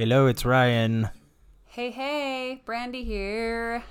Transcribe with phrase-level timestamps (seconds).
[0.00, 1.10] Hello, it's Ryan.
[1.66, 3.82] Hey, hey, Brandy here.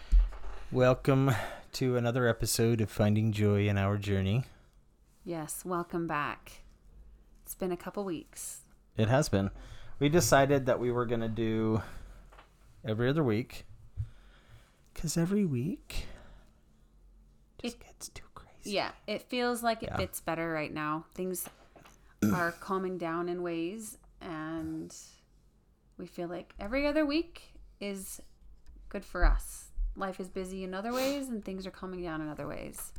[0.72, 1.30] Welcome
[1.74, 4.46] to another episode of Finding Joy in Our Journey.
[5.24, 6.64] Yes, welcome back.
[7.44, 8.62] It's been a couple weeks.
[8.98, 9.52] It has been.
[10.00, 11.84] We decided that we were going to do
[12.84, 13.68] every other week.
[14.92, 16.08] Because every week
[17.62, 18.72] just It- gets too crazy.
[18.72, 19.98] Yeah, it feels like it Yeah.
[19.98, 21.06] fits better right now.
[21.14, 21.48] Things
[22.34, 24.92] are calming down in ways, and
[26.00, 28.20] we feel like every other week is
[28.88, 29.66] good for us.
[29.96, 32.94] Life is busy in other ways, and things are calming down in other ways.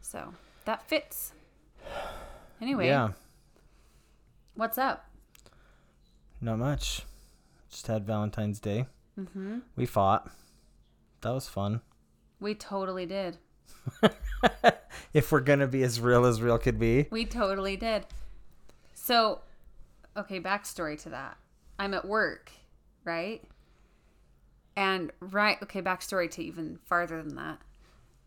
[0.00, 0.32] So
[0.64, 1.32] that fits.
[2.60, 3.10] Anyway, Yeah,
[4.54, 5.10] what's up?
[6.40, 7.02] not much.
[7.70, 8.86] Just had Valentine's Day.
[9.18, 9.58] Mm-hmm.
[9.76, 10.30] We fought.
[11.22, 11.80] That was fun.
[12.38, 13.38] We totally did.
[15.14, 17.06] if we're going to be as real as real could be.
[17.10, 18.04] We totally did.
[18.92, 19.40] So,
[20.16, 21.38] okay, backstory to that.
[21.78, 22.50] I'm at work,
[23.04, 23.42] right?
[24.76, 27.58] And right, okay, backstory to even farther than that.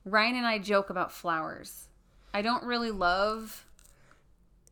[0.06, 1.88] Ryan and I joke about flowers.
[2.34, 3.66] I don't really love.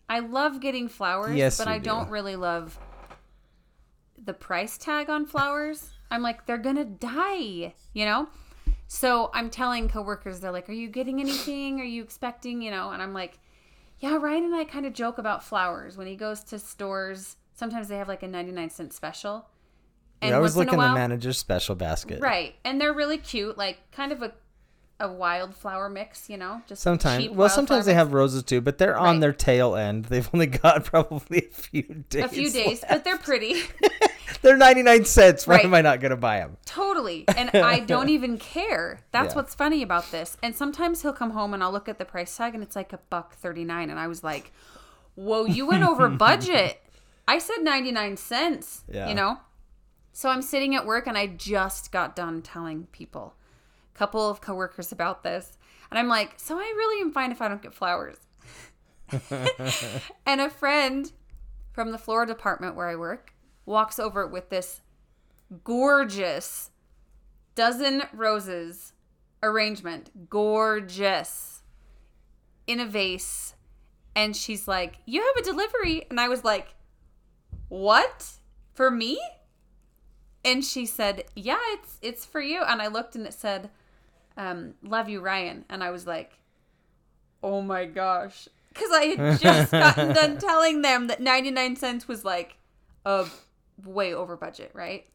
[0.08, 1.86] I love getting flowers, Yes, but I do.
[1.86, 2.78] don't really love
[4.24, 5.92] the price tag on flowers.
[6.10, 8.28] I'm like, they're gonna die, you know?
[8.88, 11.82] So I'm telling coworkers, they're like, Are you getting anything?
[11.82, 12.92] Are you expecting, you know?
[12.92, 13.40] And I'm like,
[14.00, 15.98] Yeah, Ryan and I kind of joke about flowers.
[15.98, 19.48] When he goes to stores, sometimes they have like a 99 cent special.
[20.22, 22.22] we always once look in in a the manager's special basket.
[22.22, 22.56] Right.
[22.64, 24.34] And they're really cute, like kind of a
[24.98, 26.62] a wildflower mix, you know?
[26.68, 27.98] Just Sometimes, cheap well, sometimes wildflower they mix.
[27.98, 29.20] have roses too, but they're on Right.
[29.22, 30.06] their tail end.
[30.06, 32.24] They've only got probably a few days.
[32.24, 33.62] a few days, but they're pretty.
[34.42, 35.48] They're 99 cents.
[35.48, 35.66] Why Right.
[35.66, 36.58] am I not going to buy them?
[36.66, 37.26] Totally.
[37.36, 39.00] And I don't even care.
[39.12, 39.36] That's Yeah.
[39.42, 40.38] what's funny about this.
[40.44, 42.94] And sometimes he'll come home and I'll look at the price tag and it's like
[42.94, 44.52] a buck 39 and I was like,
[45.16, 46.80] "Whoa, you went over budget."
[47.28, 49.08] I said 99 cents, Yeah.
[49.10, 49.38] you know?
[50.14, 53.36] So I'm sitting at work and I just got done telling people,
[53.94, 55.58] a couple of coworkers about this.
[55.92, 58.18] And I'm like, "So I really am fine if I don't get flowers."
[60.26, 61.12] and a friend
[61.74, 63.34] from the floor department where I work
[63.66, 64.82] walks over with this
[65.64, 66.72] gorgeous
[67.56, 68.94] dozen roses
[69.44, 70.30] arrangement.
[70.30, 71.62] Gorgeous.
[72.68, 73.56] In a vase.
[74.16, 76.06] And she's like, You have a delivery.
[76.10, 76.75] And I was like,
[77.70, 78.32] What?
[78.74, 79.20] For me?
[80.44, 82.62] And she said, Yeah, it's it's for you.
[82.64, 83.70] And I looked and it said,
[84.38, 85.66] um, Love you, Ryan.
[85.70, 86.34] And I was like,
[87.42, 88.48] Oh my gosh.
[88.70, 92.58] Because I had just gotten done telling them that 99 cents was like
[93.06, 93.26] a
[93.84, 95.06] way over budget, right?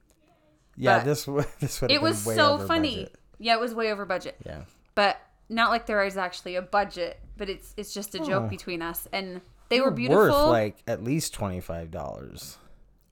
[0.77, 1.25] Yeah, But this
[1.61, 2.97] this would It was so funny.
[3.05, 3.17] budget.
[3.39, 4.37] Yeah, it was way over budget.
[4.45, 4.63] Yeah.
[4.95, 8.49] But not like there is actually a budget, but it's it's just a joke Oh.
[8.49, 9.07] between us.
[9.13, 9.41] And
[9.71, 12.59] they were beautiful Worth like at least twenty five dollars.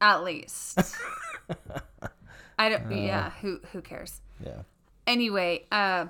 [0.01, 0.79] at least.
[2.59, 2.95] I don't Uh.
[2.95, 4.21] yeah, who who cares?
[4.45, 4.63] Yeah.
[5.07, 6.07] Anyway, uh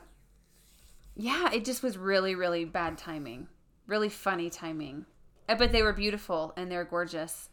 [1.14, 3.48] yeah, it just was really really bad timing.
[3.86, 5.06] Really funny timing.
[5.48, 7.48] Uh, But they were beautiful and they're gorgeous.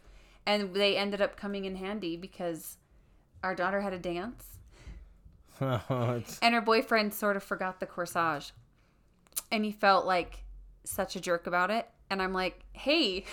[0.45, 2.77] And they ended up coming in handy because
[3.43, 4.45] our daughter had a dance
[5.59, 8.51] and her boyfriend sort of forgot the corsage
[9.51, 10.43] and he felt like
[10.83, 13.23] such a jerk about it and i'm like hey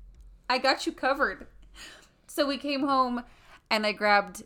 [0.50, 1.46] i got you covered
[2.26, 3.22] so we came home
[3.70, 4.42] and i grabbed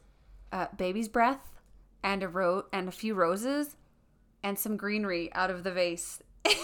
[0.52, 1.60] uh, baby's breath
[2.02, 3.76] and a ro- and a few roses
[4.42, 6.54] and some greenery out of the vase and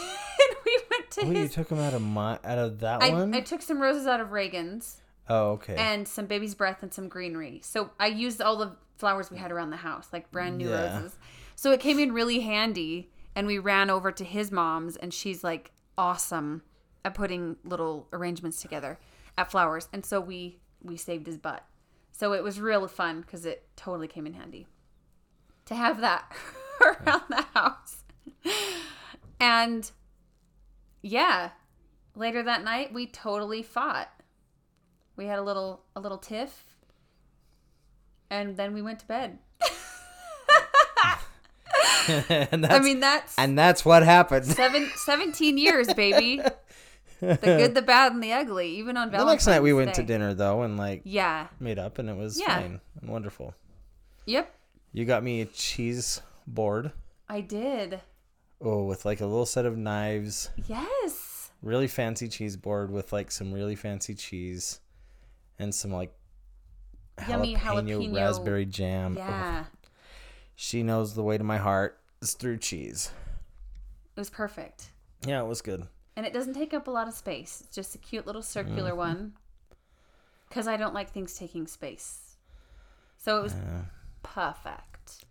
[0.65, 3.35] we went to oh, you took them out of my out of that I, one.
[3.35, 5.75] I took some roses out of reagan's oh, okay.
[5.77, 7.61] and some baby's breath and some greenery.
[7.65, 10.95] So I used all the flowers we had around the house, like brand new Yeah.
[10.95, 11.19] roses.
[11.57, 13.11] So it came in really handy.
[13.35, 16.63] And we ran over to his mom's, and she's like awesome
[17.05, 18.99] at putting little arrangements together
[19.37, 19.89] at flowers.
[19.93, 21.65] And so we we saved his butt.
[22.11, 24.67] So it was real fun because it totally came in handy
[25.67, 26.31] to have that
[26.81, 28.03] around the house.
[29.41, 29.91] And
[31.03, 31.51] yeah,
[32.15, 34.11] later that night we totally fought.
[35.17, 36.65] We had a little a little tiff,
[38.31, 39.39] and then we went to bed.
[42.09, 44.47] and that's I mean, that's and that's what happened.
[44.47, 46.41] seven, 17 years, baby.
[47.23, 48.69] The good, the bad, and the ugly.
[48.77, 49.27] Even on Valentine's.
[49.27, 51.47] the next night we went to dinner though and like Yeah.
[51.61, 52.57] made up and it was Yeah.
[52.61, 53.55] fine and wonderful.
[54.27, 54.55] Yep.
[54.93, 56.93] You got me a cheese board.
[57.29, 58.01] I did.
[58.61, 60.51] Oh, with like a little set of knives.
[60.67, 61.51] Yes.
[61.63, 64.81] Really fancy cheese board with like some really fancy cheese
[65.59, 66.13] and some like
[67.29, 68.15] Yummy jalapeno.
[68.15, 69.17] raspberry jam.
[69.17, 69.65] Oh, Yeah.
[70.57, 73.11] she knows the way to my heart is through cheese.
[74.17, 74.87] It was perfect.
[75.27, 75.87] Yeah, it was good.
[76.17, 77.63] And it doesn't take up a lot of space.
[77.65, 78.69] It's just a cute little Mm-hmm.
[78.69, 79.33] circular one.
[80.49, 82.37] Because I don't like things taking space.
[83.17, 83.83] So it was Uh,
[84.23, 85.25] perfect.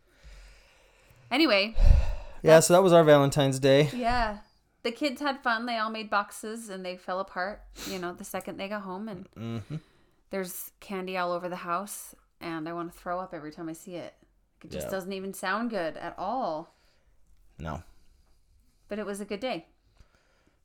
[1.30, 1.76] Anyway,
[2.44, 3.90] yeah, so that was our Valentine's Day.
[3.94, 4.40] yeah.
[4.84, 5.68] The kids had fun.
[5.68, 9.08] They all made boxes and they fell apart, you know, the second they got home.
[9.08, 9.76] And hmm
[10.32, 12.16] there's candy all over the house.
[12.40, 14.16] And I want to throw up every time I see it.
[14.64, 14.92] It just Yeah.
[14.92, 16.74] doesn't even sound good at all.
[17.60, 17.84] No.
[18.88, 19.68] But it was a good day.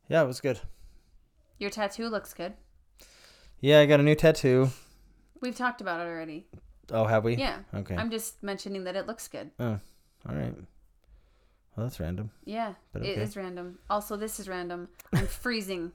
[0.08, 0.60] Yeah, it was good.
[1.58, 2.54] Your tattoo looks good.
[3.60, 4.70] Yeah, I got a new tattoo.
[5.40, 6.46] We've talked about it already.
[6.90, 7.36] Oh, have we?
[7.36, 7.58] Yeah.
[7.74, 7.96] Okay.
[7.96, 9.50] I'm just mentioning that it looks good.
[9.58, 9.78] Oh,
[10.28, 10.54] all right.
[11.76, 12.30] Well, that's random.
[12.44, 13.22] Yeah, But it okay.
[13.22, 13.78] is random.
[13.90, 14.88] Also, this is random.
[15.12, 15.92] I'm freezing.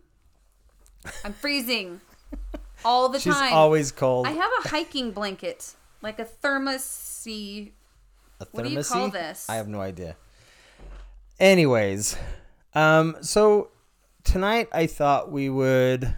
[1.26, 2.02] I'm freezing
[2.86, 3.54] all the She's time.
[3.54, 4.28] always cold.
[4.28, 7.72] I have a hiking blanket, like a thermosy.
[8.40, 9.50] A what do you call this?
[9.50, 10.16] I have no idea.
[11.40, 12.16] Anyways,
[12.76, 13.71] um, so
[14.32, 16.14] tonight I thought we would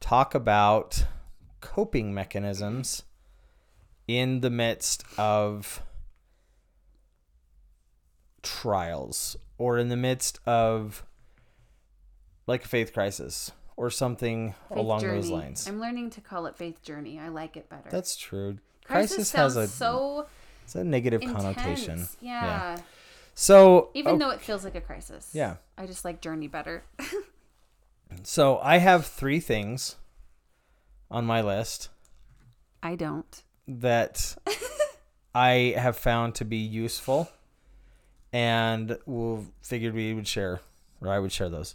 [0.00, 1.04] talk about
[1.60, 3.02] coping mechanisms
[4.08, 5.82] in the midst of
[8.42, 11.04] trials or in the midst of
[12.46, 15.20] like a faith crisis or something Faith along journey.
[15.20, 15.68] those lines.
[15.68, 17.18] I'm learning to call it faith journey.
[17.18, 17.90] I like it better.
[17.90, 18.56] That's true.
[18.82, 20.26] crisis, Crisis, has a so
[20.62, 21.42] it's a negative intense.
[21.42, 22.08] connotation.
[22.22, 22.78] Yeah.
[23.34, 25.30] So Even oh, though it feels like a crisis.
[25.32, 25.56] yeah.
[25.76, 26.84] I just like journey better.
[28.22, 29.96] So I have three things
[31.10, 31.88] on my list
[32.80, 33.42] I don't.
[33.66, 34.36] that
[35.34, 37.28] I have found to be useful
[38.32, 40.60] and we'll figured we would share
[41.00, 41.74] or I would share those.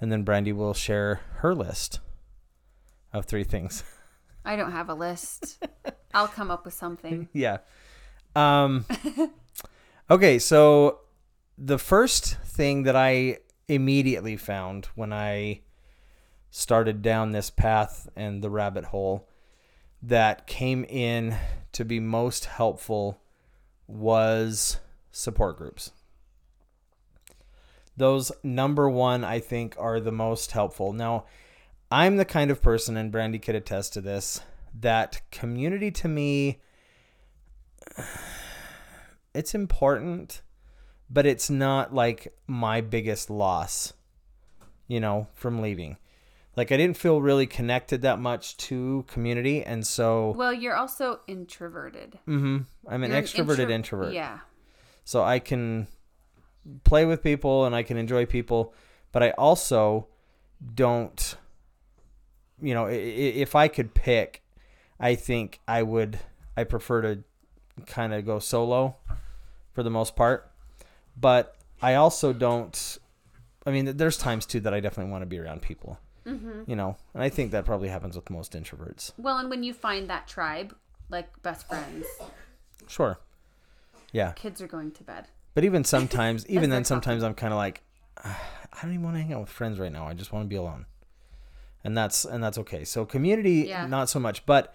[0.00, 2.00] And then Brandy will share her list
[3.12, 3.82] of three things.
[4.46, 5.62] I don't have a list.
[6.14, 7.28] I'll come up with something.
[7.34, 7.58] yeah.
[8.34, 8.86] Um
[10.08, 11.00] Okay, so
[11.58, 15.62] the first thing that I immediately found when I
[16.48, 19.28] started down this path and the rabbit hole
[20.00, 21.36] that came in
[21.72, 23.20] to be most helpful
[23.88, 24.78] was
[25.10, 25.90] support groups.
[27.96, 30.92] Those number one, I think, are the most helpful.
[30.92, 31.24] Now,
[31.90, 34.40] I'm the kind of person, and Brandy could attest to this,
[34.72, 36.60] that community to me
[39.36, 40.42] it's important,
[41.10, 43.92] but it's not like my biggest loss,
[44.88, 45.96] you know, from leaving.
[46.56, 51.20] Like I didn't feel really connected that much to community, and so Well, you're also
[51.26, 52.18] introverted.
[52.26, 54.14] Mm hmm I'm an You're extroverted intro- introvert.
[54.14, 54.38] Yeah.
[55.04, 55.86] So I can
[56.84, 58.74] play with people and I can enjoy people,
[59.12, 60.08] but I also
[60.74, 61.36] don't
[62.60, 64.42] you know, if I could pick,
[64.98, 66.18] I think I would
[66.56, 67.22] I prefer to
[67.86, 68.96] kind of go solo
[69.76, 70.50] for the most part.
[71.20, 72.98] But I also don't
[73.66, 76.00] I mean there's times too that I definitely want to be around people.
[76.24, 79.12] hmm You know, and I think that probably happens with most introverts.
[79.18, 80.74] Well, and when you find that tribe,
[81.10, 82.06] like best friends,
[82.88, 83.18] Sure.
[84.12, 84.32] Yeah.
[84.32, 85.26] kids are going to bed.
[85.54, 87.82] But even sometimes, even then, sometimes I'm kind of like,
[88.24, 88.40] "Ah,
[88.72, 90.06] I don't even want to hang out with friends right now.
[90.08, 90.86] I just want to be alone,
[91.84, 92.84] and that's and that's okay.
[92.84, 93.86] So community, Yeah.
[93.86, 94.46] not so much.
[94.46, 94.74] But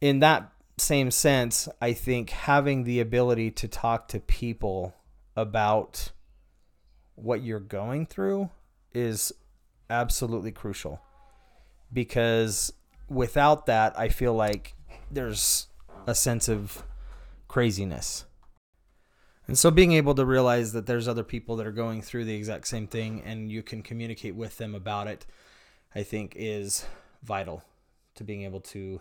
[0.00, 4.94] in that same sense, I think having the ability to talk to people
[5.36, 6.12] about
[7.14, 8.50] what you're going through
[8.92, 9.32] is
[9.90, 11.00] absolutely crucial
[11.92, 12.72] because
[13.08, 14.74] without that, I feel like
[15.10, 15.68] there's
[16.06, 16.84] a sense of
[17.48, 18.24] craziness.
[19.46, 22.34] And so being able to realize that there's other people that are going through the
[22.34, 25.24] exact same thing and you can communicate with them about it,
[25.94, 26.84] I think is
[27.22, 27.64] vital
[28.16, 29.00] to being able to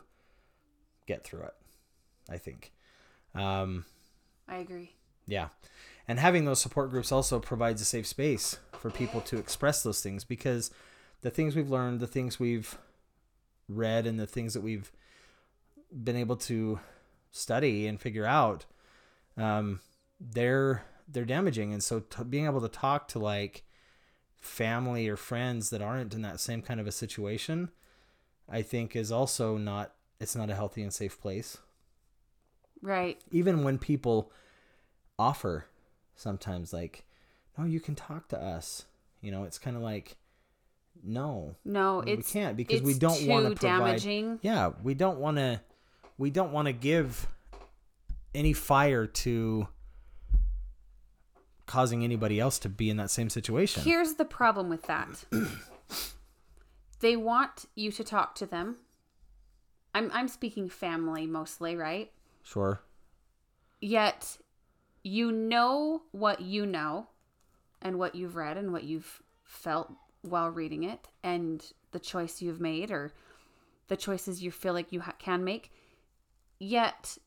[1.05, 1.53] get through it.
[2.29, 2.71] I think.
[3.35, 3.85] Um,
[4.47, 4.93] I agree.
[5.27, 5.49] yeah.
[6.07, 10.01] And having those support groups also provides a safe space for people to express those
[10.01, 10.71] things because
[11.21, 12.77] the things we've learned, the things we've
[13.67, 14.91] read, and the things that we've
[15.91, 16.79] been able to
[17.31, 18.65] study and figure out,
[19.35, 19.81] um,
[20.19, 21.73] they're they're damaging.
[21.73, 23.63] And so t- being able to talk to like
[24.35, 27.69] family or friends that aren't in that same kind of a situation,
[28.49, 31.57] I think is also not it's not a healthy and safe place
[32.81, 33.19] Right.
[33.31, 34.31] even when people
[35.19, 35.65] offer
[36.15, 37.05] sometimes like
[37.57, 38.85] no you can talk to us
[39.21, 40.15] you know it's kind of like
[41.03, 44.39] no No, we it's can't because we don't want to provide damaging.
[44.41, 45.61] yeah we don't want to
[46.17, 47.27] we don't want to give
[48.35, 49.67] any fire to
[51.65, 55.25] causing anybody else to be in that same situation Here's the problem with that.
[57.01, 58.77] they want you to talk to them.
[59.93, 62.11] I'm I'm speaking family mostly, right?
[62.47, 62.81] Sure
[63.79, 64.37] Yet
[65.03, 67.07] you know what you know
[67.81, 72.59] and what you've read and what you've felt while reading it and the choice you've
[72.59, 73.13] made or
[73.87, 75.71] the choices you feel like you ha- can make.
[76.59, 77.17] yet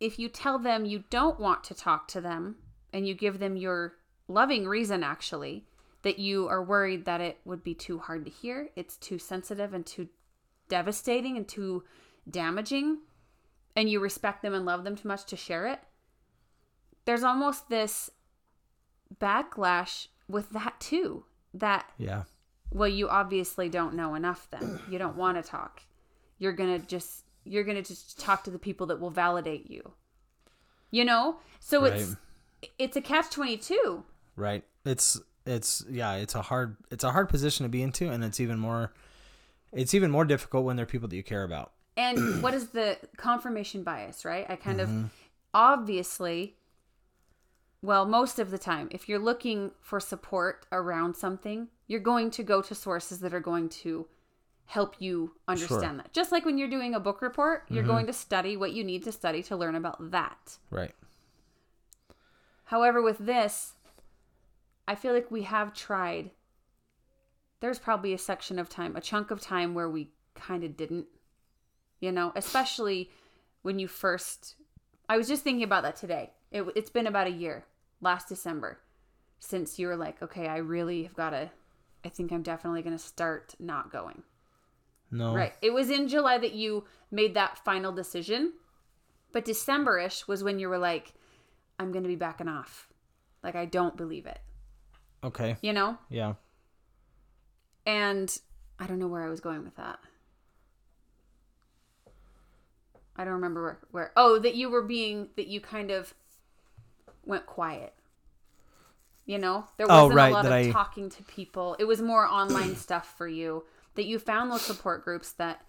[0.00, 2.56] if you tell them you don't want to talk to them
[2.92, 3.94] and you give them your
[4.28, 5.64] loving reason actually
[6.02, 9.72] that you are worried that it would be too hard to hear, it's too sensitive
[9.72, 10.08] and too
[10.68, 11.84] devastating and too
[12.28, 12.98] damaging,
[13.76, 15.80] and you respect them and love them too much to share it,
[17.04, 18.10] there's almost this
[19.20, 21.24] backlash with that too.
[21.54, 22.24] That, Yeah.
[22.70, 24.80] well, you obviously don't know enough then.
[24.88, 25.82] You don't want to talk.
[26.38, 29.70] You're going to just, you're going to just talk to the people that will validate
[29.70, 29.92] you.
[30.90, 31.36] You know?
[31.60, 32.16] So it's,
[32.78, 34.04] it's a catch 22.
[34.36, 34.64] Right.
[34.84, 38.38] It's it's yeah, it's a hard it's a hard position to be into and it's
[38.38, 38.92] even more
[39.72, 41.72] it's even more difficult when they're people that you care about.
[41.96, 44.46] And what is the confirmation bias, right?
[44.48, 45.04] I kind Mm-hmm.
[45.04, 45.12] of
[45.54, 46.56] obviously,
[47.82, 52.42] well, most of the time, if you're looking for support around something, you're going to
[52.42, 54.06] go to sources that are going to
[54.66, 56.12] help you understand that.
[56.12, 57.74] Just like when you're doing a book report, Mm-hmm.
[57.74, 60.58] you're going to study what you need to study to learn about that.
[60.70, 60.92] Right.
[62.64, 63.74] However, with this,
[64.88, 66.30] I feel like we have tried.
[67.60, 71.06] There's probably a section of time, a chunk of time where we kind of didn't,
[72.02, 73.10] you know, especially
[73.62, 74.56] when you first.
[75.08, 76.32] I was just thinking about that today.
[76.50, 77.64] It, it's been about a year,
[78.00, 78.80] last December,
[79.38, 81.50] since you were like, okay, I really have got to.
[82.04, 84.22] I think I'm definitely going to start not going.
[85.10, 85.34] No.
[85.34, 85.52] Right.
[85.62, 88.54] It was in July that you made that final decision.
[89.30, 91.14] But December-ish was when you were like,
[91.78, 92.88] I'm going to be backing off.
[93.42, 94.40] Like, I don't believe it.
[95.22, 95.56] Okay.
[95.62, 95.98] You know?
[96.10, 96.34] Yeah.
[97.86, 98.36] And
[98.78, 100.00] I don't know where I was going with that.
[103.16, 103.78] I don't remember where.
[103.90, 104.12] where.
[104.16, 106.14] Oh, that you were being, that you kind of
[107.24, 107.94] went quiet.
[109.26, 109.66] You know?
[109.76, 111.76] There Oh, wasn't right, a lot of I- talking to people.
[111.78, 113.64] It was more online stuff for you.
[113.94, 115.60] That you found those support groups that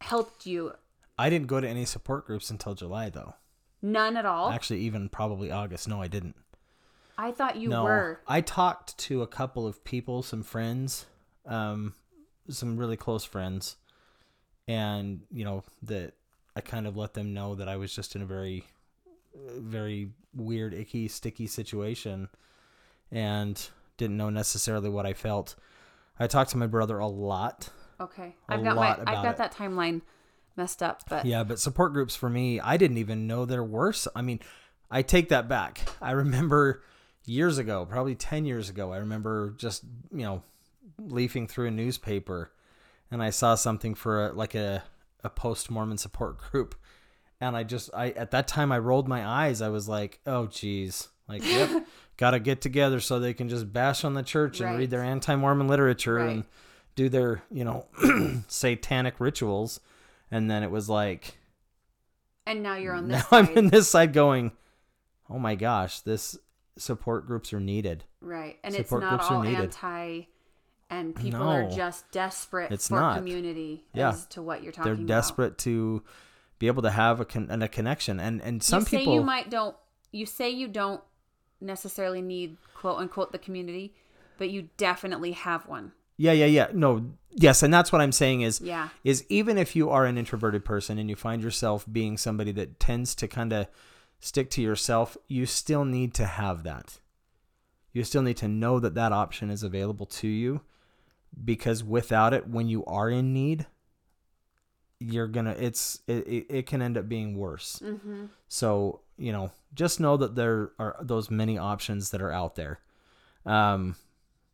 [0.00, 0.72] helped you.
[1.18, 3.34] I didn't go to any support groups until July though.
[3.82, 4.50] None at all.
[4.50, 5.86] Actually even probably August.
[5.86, 6.36] No, I didn't.
[7.18, 7.84] I thought you no.
[7.84, 8.20] were.
[8.26, 11.04] I talked to a couple of people, some friends,
[11.46, 11.92] um
[12.48, 13.76] some really close friends
[14.66, 16.12] and you know that
[16.56, 18.64] I kind of let them know that I was just in a very
[19.56, 22.28] very weird icky sticky situation
[23.10, 25.54] and didn't know necessarily what I felt.
[26.18, 27.68] I talked to my brother a lot.
[28.00, 28.34] Okay.
[28.48, 29.36] I've got my I've got it.
[29.38, 30.02] that timeline
[30.56, 33.92] messed up, but Yeah, but support groups for me, I didn't even know there were.
[34.14, 34.40] I mean,
[34.90, 35.80] I take that back.
[36.00, 36.82] I remember
[37.26, 40.42] years ago, probably 10 years ago, I remember just, you know,
[40.98, 42.52] leafing through a newspaper
[43.10, 44.84] and I saw something for a, like a,
[45.24, 46.74] a post Mormon support group.
[47.40, 49.60] And I just, I, at that time, I rolled my eyes.
[49.60, 51.08] I was like, oh, geez.
[51.28, 54.70] Like, yep, got to get together so they can just bash on the church and
[54.70, 54.78] Right.
[54.78, 56.30] read their anti Mormon literature Right.
[56.30, 56.44] and
[56.94, 57.86] do their, you know,
[58.48, 59.80] satanic rituals.
[60.30, 61.36] And then it was like,
[62.46, 64.52] and now you're on this now I'm in this side going,
[65.30, 66.38] oh my gosh, this
[66.78, 68.04] support groups are needed.
[68.20, 68.58] right.
[68.62, 70.26] And support it's not all anti
[70.90, 73.16] and people are just desperate It's for not.
[73.16, 74.10] community Yeah.
[74.10, 74.96] as to what you're talking about.
[74.96, 75.22] They're about.
[75.22, 76.02] desperate to
[76.58, 79.14] be able to have a con- and a connection, and and some you say people
[79.14, 79.76] you might don't
[80.12, 81.02] you say you don't
[81.60, 83.94] necessarily need quote unquote the community,
[84.38, 85.92] but you definitely have one.
[86.16, 86.68] Yeah, yeah, yeah.
[86.72, 88.90] No, yes, and that's what I'm saying is Yeah.
[89.02, 92.78] is even if you are an introverted person and you find yourself being somebody that
[92.78, 93.66] tends to kind of
[94.20, 97.00] stick to yourself, you still need to have that.
[97.92, 100.60] You still need to know that that option is available to you
[101.42, 103.66] because without it when you are in need,
[105.00, 107.80] you're to it's it, it, it can end up being worse.
[107.84, 108.26] Mm-hmm.
[108.48, 112.80] So, you know, just know that there are those many options that are out there.
[113.46, 113.96] Um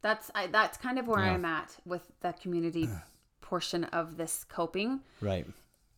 [0.02, 1.32] That's I, that's kind of where Yeah.
[1.34, 2.88] I'm at with the community
[3.40, 5.00] portion of this coping.
[5.20, 5.46] right.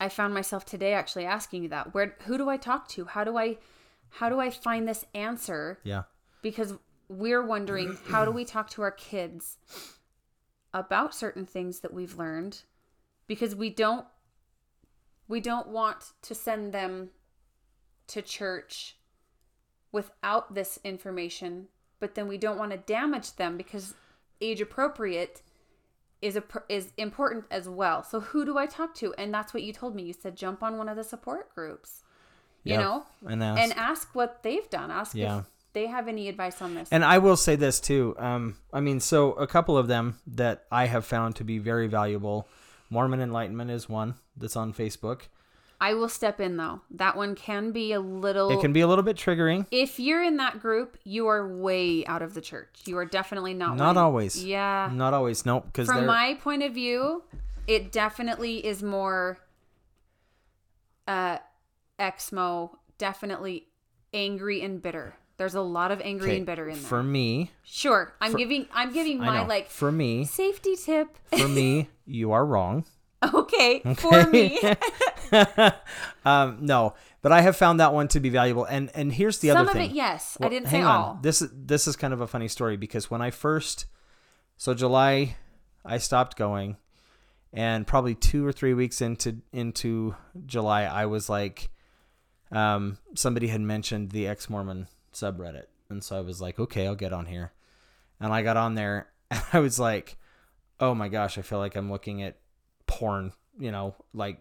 [0.01, 1.95] I found myself today actually asking you that.
[1.95, 3.05] Where who do I talk to?
[3.05, 3.59] How do I
[4.11, 5.79] how do I find this answer?
[5.85, 6.03] Yeah.
[6.43, 6.75] Because
[7.09, 9.59] we're wondering how do we talk to our kids
[10.75, 12.63] about certain things that we've learned
[13.27, 14.07] because we don't
[15.29, 17.11] we don't want to send them
[18.09, 18.97] to church
[19.91, 21.69] without this information,
[22.01, 23.95] but then we don't want to damage them because
[24.41, 25.43] age appropriate
[26.21, 28.03] is a is important as well.
[28.03, 29.15] So who do I talk to?
[29.15, 30.03] And that's what you told me.
[30.03, 32.03] You said jump on one of the support groups.
[32.65, 33.07] You know?
[33.27, 34.93] And ask, And ask what they've done.
[34.93, 35.41] Ask Yeah.
[35.41, 36.89] if they have any advice on this.
[36.91, 38.15] And I will say this too.
[38.19, 41.87] Um, I mean, so a couple of them that I have found to be very
[41.87, 42.47] valuable.
[42.91, 45.23] Mormon Enlightenment is one that's on Facebook.
[45.81, 46.83] I will step in though.
[46.93, 49.67] That one can be a little It can be a little bit triggering.
[49.73, 52.83] if you're in that group, you are way out of the church.
[52.85, 54.45] You are definitely not Not always.
[54.45, 54.91] Yeah.
[54.93, 55.45] Not always.
[55.45, 55.67] Nope.
[55.67, 57.25] Because From they're my point of view,
[57.67, 59.39] it definitely is more
[61.09, 61.39] uh,
[61.99, 63.67] Exmo, definitely
[64.15, 65.15] angry and bitter.
[65.37, 66.83] There's a lot of angry Okay, and bitter in there.
[66.89, 71.09] For me, sure, I'm giving I'm giving my like for me, safety tip.
[71.37, 72.85] for me, you are wrong.
[73.35, 74.61] okay, for me.
[76.25, 78.65] um, no, but I have found that one to be valuable.
[78.65, 79.91] And and here's the Some other of thing.
[79.91, 80.37] it, yes.
[80.41, 80.97] I didn't hang say on.
[80.97, 81.19] all.
[81.23, 83.87] This is this is kind of a funny story because when I first,
[84.57, 85.37] so July,
[85.85, 86.77] I stopped going,
[87.53, 90.15] and probably two or three weeks into into
[90.47, 91.71] July, I was like,
[92.51, 96.95] um, somebody had mentioned the ex Mormon subreddit, and so I was like, okay, I'll
[96.95, 97.53] get on here,
[98.21, 100.17] and I got on there, and I was like,
[100.81, 102.37] oh my gosh, I feel like I'm looking at
[102.87, 104.41] porn, you know, like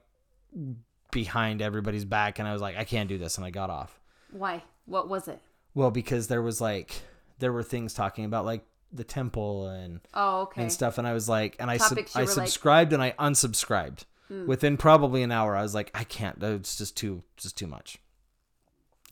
[1.12, 4.00] behind everybody's back, and I was like, I can't do this, and I got off.
[4.32, 4.64] Why?
[4.86, 5.40] What was it?
[5.74, 6.94] Well, because there was like
[7.40, 10.62] there were things talking about like the temple and Oh, okay.
[10.64, 12.34] and stuff, and I was like, and I sub- I were like- Hmm.
[12.34, 14.06] subscribed and I unsubscribed
[14.48, 15.56] within probably an hour.
[15.58, 16.42] I was like, I can't.
[16.42, 17.98] It's just too just too much.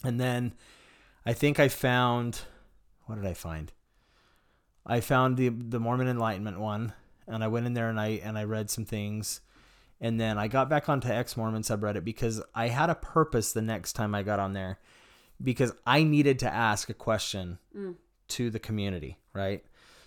[0.04, 0.54] And then
[1.26, 2.42] I think I found
[3.06, 3.72] what did I find?
[4.86, 6.94] I found the the Mormon Enlightenment one,
[7.28, 9.42] and I went in there and I and I read some things.
[10.02, 13.62] And then I got back onto Ex Mormon subreddit because I had a purpose the
[13.62, 14.80] next time I got on there
[15.42, 17.96] because I needed to ask a question mm.
[18.30, 19.64] to the community, right?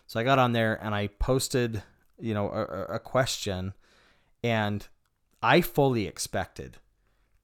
[0.07, 1.83] So I got on there and I posted,
[2.19, 3.75] you know, a- a question,
[4.42, 4.87] and
[5.42, 6.78] I fully expected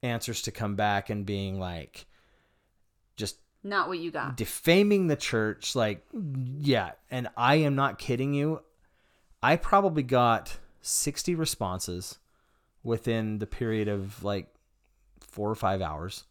[0.02, 2.06] answers to come back and being like,
[3.16, 3.36] just
[3.68, 4.36] Not what you got.
[4.36, 6.04] defaming the church, like,
[6.58, 6.92] yeah.
[7.10, 8.62] And I am not kidding you.
[9.42, 12.18] I probably got 60 responses
[12.82, 14.48] within the period of like
[15.20, 16.24] four or five hours.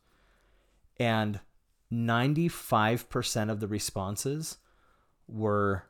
[0.99, 1.39] And
[1.91, 4.57] 95% of the responses
[5.27, 5.83] were,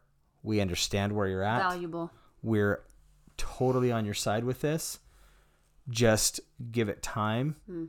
[0.43, 1.69] we understand where you're at.
[1.69, 2.11] Valuable.
[2.43, 2.83] We're
[3.37, 4.99] totally on your side with this.
[5.89, 6.39] Just
[6.71, 7.55] give it time.
[7.65, 7.85] Hmm.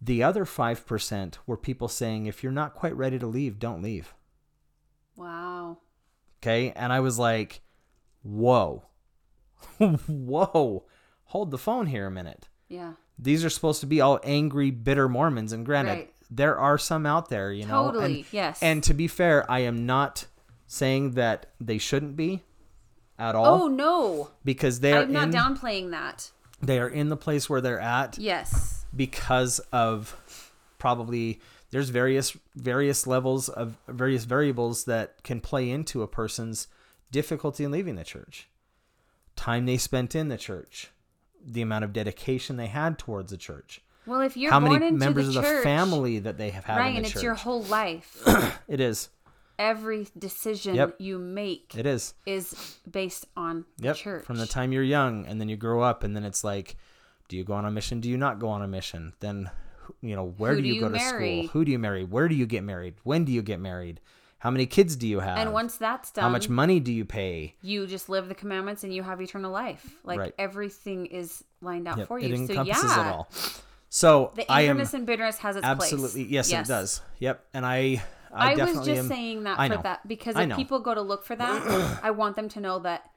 [0.00, 4.14] The other 5% were people saying, if you're not quite ready to leave, don't leave.
[5.16, 5.78] Wow.
[6.40, 6.72] Okay.
[6.76, 7.60] And I was like,
[8.22, 8.84] whoa,
[9.78, 10.84] whoa,
[11.24, 12.48] hold the phone here a minute.
[12.68, 12.92] Yeah.
[13.18, 15.52] These are supposed to be all angry, bitter Mormons.
[15.52, 16.14] And granted, Right.
[16.30, 17.86] there are some out there, you know.
[17.86, 18.62] Totally, And, yes.
[18.62, 20.26] And to be fair, I am not
[20.68, 22.42] saying that they shouldn't be
[23.18, 24.30] at all Oh no.
[24.44, 26.30] because they are I'm not in, downplaying that.
[26.62, 28.77] they are in the place where they're at Yes.
[28.94, 36.06] Because of probably there's various various levels of various variables that can play into a
[36.08, 36.68] person's
[37.12, 38.48] difficulty in leaving the church
[39.36, 40.90] time they spent in the church
[41.44, 44.86] the amount of dedication they had towards the church Well, if you're how born many
[44.88, 47.22] into members the of church, the family that they have had right, and church it's
[47.22, 48.22] your whole life.
[48.68, 49.08] it is
[49.60, 50.96] Every decision Yep.
[51.00, 54.24] you make it is is based on yep the church.
[54.24, 56.76] from the time you're young and then you grow up and then it's like
[57.28, 58.00] do you go on a mission?
[58.00, 59.12] Do you not go on a mission?
[59.20, 59.50] Then
[60.00, 61.46] you know where do do you, you go to school?
[61.48, 62.04] Who do you marry?
[62.04, 62.94] Where do you get married?
[63.04, 64.00] When do you get married?
[64.40, 65.38] How many kids do you have?
[65.38, 67.54] and once that's done, how much money do you pay?
[67.60, 69.96] you just live the commandments and you have eternal life.
[70.04, 70.34] Like Right.
[70.38, 72.46] everything is lined out Yep, for it you.
[72.46, 73.28] So yeah, it all.
[73.90, 76.50] So the i am angerness and bitterness has its absolutely place.
[76.50, 77.00] yes, it does.
[77.18, 80.80] Yep and i i, I, was just am, saying that for that because if people
[80.80, 83.10] go to look for that, I want them to know that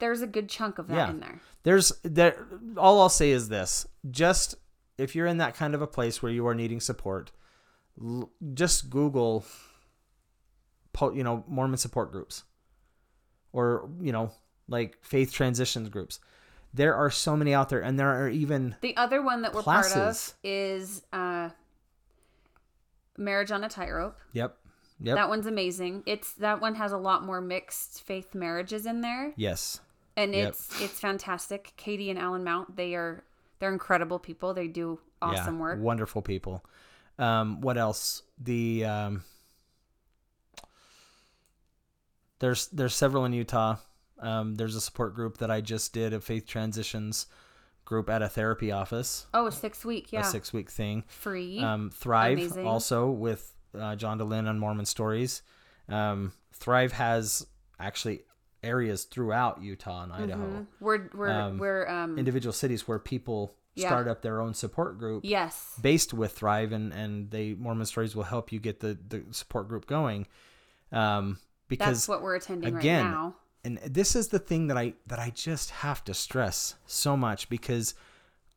[0.00, 1.10] there's a good chunk of that Yeah.
[1.10, 1.40] in there.
[1.62, 4.54] there's there all i'll say is this just
[4.98, 7.30] if you're in that kind of a place where you are needing support
[8.02, 9.44] l- just google
[10.92, 12.44] po- you know mormon support groups
[13.52, 14.32] or you know
[14.68, 16.20] like faith transitions groups
[16.72, 19.62] there are so many out there and there are even The other one that we're
[19.64, 21.50] part of is uh,
[23.18, 24.18] marriage on a tightrope.
[24.32, 24.56] yep
[25.00, 26.02] yep That one's amazing.
[26.06, 29.80] It's that one has a lot more mixed faith marriages in there, yes
[30.16, 30.48] and Yep.
[30.48, 31.72] it's it's fantastic.
[31.76, 33.24] Katie and Alan Mount, they are
[33.58, 34.54] they're incredible people.
[34.54, 35.80] They do awesome yeah, work.
[35.80, 36.64] wonderful people
[37.18, 39.22] um what else the um
[42.38, 43.76] there's there's several in utah
[44.20, 47.26] um there's a support group that i just did a faith transitions
[47.84, 51.58] group at a therapy office Oh, a six week, yeah, a six week thing free.
[51.60, 52.66] um thrive Amazing.
[52.66, 55.42] also with uh, john Dehlin on mormon stories
[55.88, 57.46] um thrive has
[57.78, 58.22] actually
[58.62, 60.66] areas throughout utah and idaho Mhm.
[60.80, 63.88] We're we're um, we're um individual cities where people Yeah.
[63.88, 68.14] start up their own support group yes, based with Thrive, and and they Mormon Stories
[68.16, 70.26] will help you get the the support group going.
[70.92, 73.36] Um, because that's what we're attending again, right now.
[73.64, 77.48] and this is the thing that I that I just have to stress so much
[77.48, 77.94] because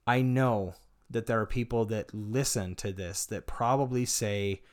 [0.07, 0.73] I know
[1.11, 4.63] that there are people that listen to this that probably say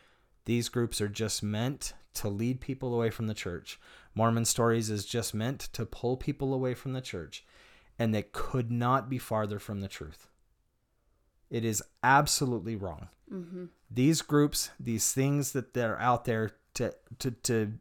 [0.47, 3.79] these groups are just meant to lead people away from the church.
[4.15, 7.45] Mormon Stories is just meant to pull people away from the church,
[7.99, 10.29] and that could not be farther from the truth.
[11.51, 13.09] It is absolutely wrong.
[13.33, 13.67] Mm-hmm.
[13.91, 17.73] These groups, these things that they're out there to to to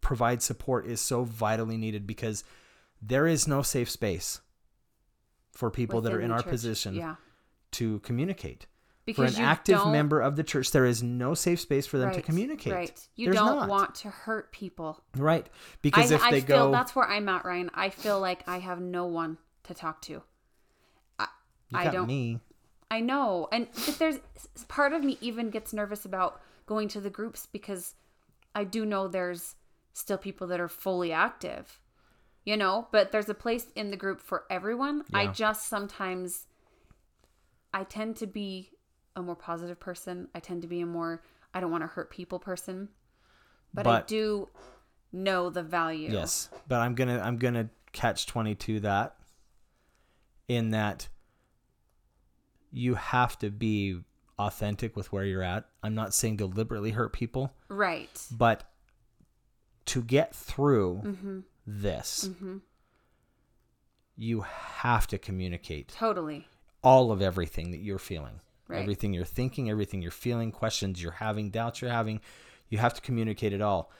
[0.00, 2.42] provide support is so vitally needed because
[3.00, 4.40] there is no safe space
[5.52, 6.50] for people that are in our church.
[6.50, 7.16] position Yeah.
[7.72, 8.66] to communicate.
[9.04, 12.12] Because for an active member of the church, there is no safe space for them
[12.14, 12.72] to communicate.
[12.72, 13.08] Right.
[13.16, 13.68] You There's don't not.
[13.68, 15.02] want to hurt people.
[15.16, 15.46] Right.
[15.80, 17.70] Because I, if I they feel go, that's where I'm at, Ryan.
[17.74, 20.22] I feel like I have no one to talk to.
[21.18, 21.26] I,
[21.70, 22.06] you I got don't.
[22.06, 22.40] me.
[22.92, 24.18] I know, and but there's
[24.68, 27.94] part of me even gets nervous about going to the groups because
[28.54, 29.54] I do know there's
[29.94, 31.80] still people that are fully active,
[32.44, 32.88] you know.
[32.92, 35.04] But there's a place in the group for everyone.
[35.14, 36.46] I just sometimes
[37.72, 38.72] I tend to be
[39.16, 40.28] a more positive person.
[40.34, 41.22] I tend to be a more
[41.54, 42.88] I don't want to hurt people person,
[43.74, 44.48] but, I do
[45.12, 46.10] know the value.
[46.10, 49.16] Yes, but I'm gonna I'm gonna catch twenty two that
[50.48, 51.08] in that
[52.70, 54.00] you have to be
[54.38, 55.66] authentic with where you're at.
[55.82, 58.08] I'm not saying deliberately hurt people, Right.
[58.30, 58.64] but
[59.86, 61.40] to get through Mm-hmm.
[61.66, 62.30] this,
[64.16, 66.48] you have to communicate Totally.
[66.82, 68.40] all of everything that you're feeling.
[68.72, 68.80] Right.
[68.82, 72.20] Everything you're thinking, everything you're feeling, questions you're having, doubts you're having,
[72.68, 73.90] you have to communicate it all.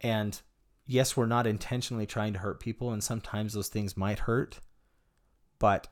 [0.00, 0.40] And
[0.86, 4.60] yes, we're not intentionally trying to hurt people, and sometimes those things might hurt,
[5.58, 5.88] but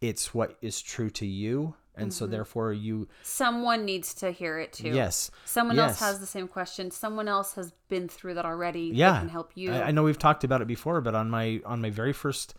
[0.00, 1.74] it's what is true to you.
[1.94, 2.10] And Mm-hmm.
[2.18, 4.88] so, therefore, you, Someone needs to hear it too.
[4.88, 5.30] yes.
[5.44, 5.90] Someone yes.
[5.90, 6.90] else has the same question.
[6.90, 8.90] Someone else has been through that already.
[8.94, 9.72] Yeah can help you.
[9.72, 12.54] I, I know we've talked about it before but on my on my very first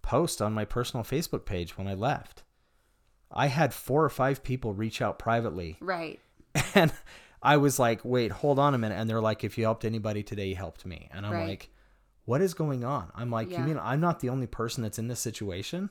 [0.00, 2.44] post on my personal facebook page when i left
[3.32, 6.20] i had four or five people reach out privately Right.
[6.74, 6.92] and
[7.42, 10.22] i was like wait hold on a minute and they're like if you helped anybody
[10.22, 11.48] today you helped me and i'm Right.
[11.48, 11.70] like
[12.24, 13.60] what is going on i'm like Yeah.
[13.60, 15.90] you mean i'm not the only person that's in this situation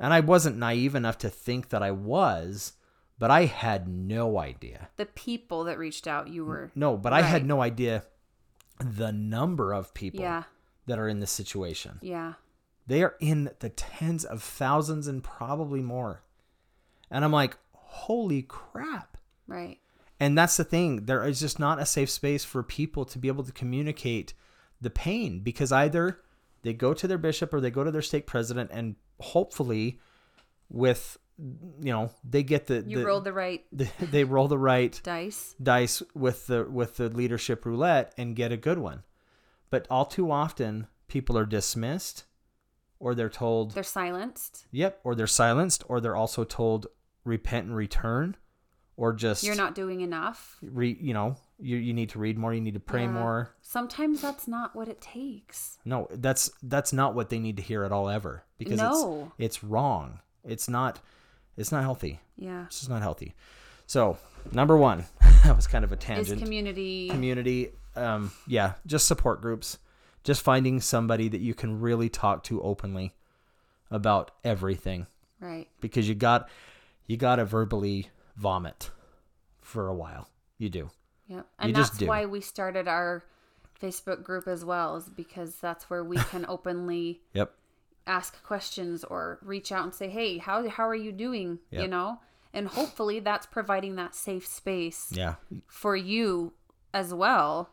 [0.00, 2.72] and i wasn't naive enough to think that i was
[3.18, 6.70] but i had no idea The people that reached out, you were.
[6.74, 8.04] no but i had no idea
[8.78, 10.44] the number of people Yeah.
[10.86, 12.34] that are in this situation Yeah.
[12.86, 16.22] they are in the tens of thousands and probably more.
[17.12, 19.16] And I'm like, holy crap.
[19.46, 19.78] Right.
[20.18, 21.04] And that's the thing.
[21.06, 24.34] There is just not a safe space for people to be able to communicate
[24.80, 26.20] the pain because either
[26.62, 30.00] they go to their bishop or they go to their stake president and hopefully
[30.68, 34.58] with you know they get the, You the, rolled the right the they roll the
[34.58, 35.54] right dice.
[35.62, 39.02] dice with the with the leadership roulette and get a good one.
[39.70, 42.24] But all too often people are dismissed
[43.02, 44.66] or they're told They're silenced.
[44.70, 46.86] Yep, or they're silenced, or they're also told
[47.24, 48.36] repent and return,
[48.96, 50.58] or just You're not doing enough.
[50.62, 53.10] re, you know you you need to read more, you need to pray Yeah.
[53.12, 53.50] more.
[53.62, 55.78] Sometimes that's not what it takes.
[55.84, 59.32] No, that's that's not what they need to hear at all ever because No.
[59.38, 60.20] it's it's wrong.
[60.44, 61.00] It's not
[61.56, 62.20] it's not healthy.
[62.36, 62.64] Yeah.
[62.66, 63.34] It's just not healthy.
[63.86, 64.18] So
[64.52, 65.04] number one,
[65.44, 66.42] that was kind of a Is tangent.
[66.42, 67.08] community.
[67.10, 69.78] Community, um, yeah, just support groups,
[70.24, 73.14] just finding somebody that you can really talk to openly
[73.90, 75.06] about everything.
[75.40, 75.68] right.
[75.80, 76.48] because you got
[77.06, 78.90] you got to verbally vomit
[79.60, 80.28] for a while.
[80.58, 80.90] You do.
[81.26, 81.46] Yep.
[81.58, 83.22] And just that's why we started our
[83.80, 87.54] Facebook group as well, is because that's where we can openly Yep.
[88.06, 92.20] ask questions or reach out and say, "Hey, how how are you doing?" You know,
[92.52, 95.36] and hopefully that's providing that safe space Yeah.
[95.66, 96.52] for you
[96.94, 97.70] as well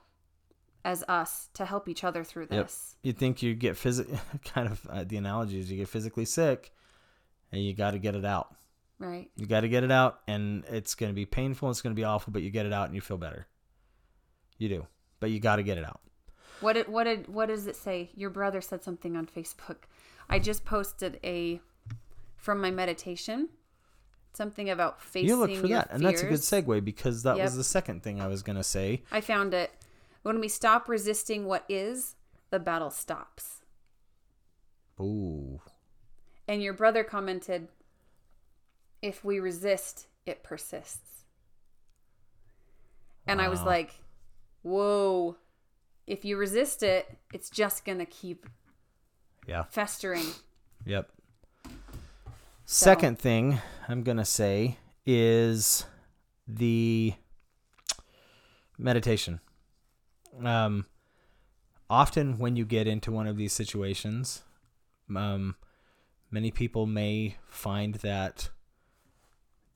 [0.85, 2.65] as us to help each other through Yep.
[2.65, 2.95] this.
[3.03, 4.07] You think you get physic
[4.45, 6.71] kind of uh, the analogy is you get physically sick
[7.51, 8.55] and you got to get it out.
[8.99, 9.29] Right.
[9.35, 11.99] You got to get it out and it's going to be painful, it's going to
[11.99, 13.47] be awful, but you get it out and you feel better.
[14.57, 14.88] You do.
[15.19, 16.01] But you got to get it out.
[16.59, 18.09] What did what did what does it say?
[18.15, 19.83] Your brother said something on Facebook.
[20.29, 21.62] I just posted a
[22.35, 23.49] from my meditation.
[24.33, 25.89] Something about facing You look for that.
[25.91, 28.63] And that's a good segue because that was the second thing I was going to
[28.63, 29.03] say.
[29.12, 29.71] I found it.
[30.21, 32.15] When we stop resisting what is,
[32.49, 33.62] the battle stops.
[34.99, 35.62] Ooh.
[36.47, 37.69] And your brother commented,
[39.01, 41.23] if we resist, it persists.
[43.27, 43.91] And I was like,
[44.63, 45.38] whoa.
[46.07, 48.47] If you resist it, it's just going to keep
[49.47, 49.63] Yeah.
[49.69, 50.25] festering.
[50.85, 51.12] Yep.
[52.65, 55.85] Second thing I'm going to say is
[56.47, 57.13] the
[58.77, 59.39] meditation.
[60.43, 60.85] Um,
[61.89, 64.43] often when you get into one of these situations,
[65.15, 65.55] um,
[66.31, 68.49] many people may find that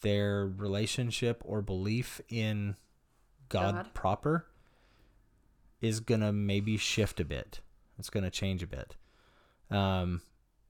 [0.04, 2.76] their relationship or belief in
[3.50, 3.94] God, God.
[3.94, 4.46] proper
[5.82, 7.60] is going to maybe shift a bit.
[8.00, 8.96] It's going to change a bit.
[9.70, 10.22] Um,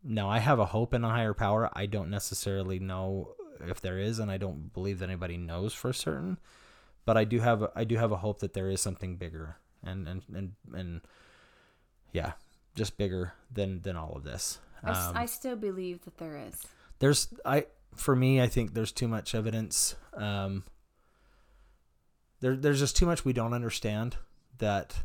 [0.03, 1.69] now I have a hope in a higher power.
[1.73, 3.35] I don't necessarily know
[3.67, 6.37] if there is, and I don't believe that anybody knows for certain.
[7.05, 9.57] But I do have a, I do have a hope that there is something bigger
[9.83, 11.01] and and and and
[12.13, 12.33] yeah,
[12.75, 14.59] just bigger than than all of this.
[14.83, 16.55] I, s- Um, I still believe that there is.
[16.99, 17.65] there's I
[17.95, 19.95] for me I think there's too much evidence.
[20.13, 20.63] Um,
[22.39, 24.17] there there's just too much we don't understand
[24.59, 24.95] that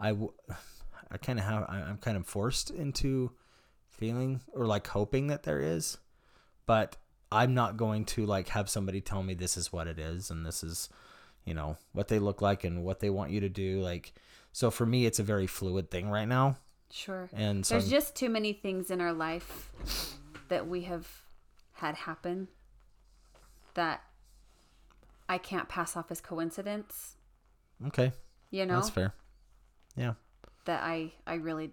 [0.00, 0.32] I w-
[1.10, 3.32] I kind of have I'm kind of forced into
[3.88, 5.98] feeling or like hoping that there is,
[6.66, 6.96] but
[7.30, 10.44] I'm not going to like have somebody tell me this is what it is and
[10.44, 10.88] this is
[11.44, 14.12] you know what they look like and what they want you to do like
[14.52, 16.56] so for me it's a very fluid thing right now
[16.90, 17.28] Sure.
[17.32, 19.70] and so There's I'm- just too many things in our life
[20.48, 21.21] that we have
[21.82, 22.46] had happen
[23.74, 24.02] that
[25.28, 27.16] I can't pass off as coincidence.
[27.88, 28.12] okay
[28.50, 29.14] You know that's fair
[29.96, 30.14] yeah
[30.64, 31.72] that I I really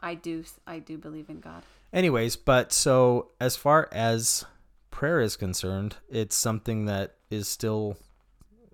[0.00, 1.62] I do I do believe in God.
[1.92, 4.44] Anyways, but so as far as
[4.90, 7.96] prayer is concerned, it's something that is still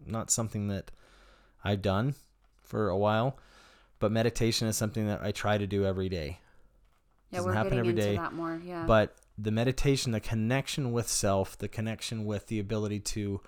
[0.07, 0.91] not something that
[1.63, 2.15] I've done
[2.63, 3.39] for a while,
[4.01, 6.41] but meditation is something that I try to do every day.
[7.31, 8.61] Yeah, Doesn't we're happen getting every into day, that more.
[8.65, 8.85] Yeah.
[8.87, 13.41] But the meditation, the connection with self, the connection with the ability to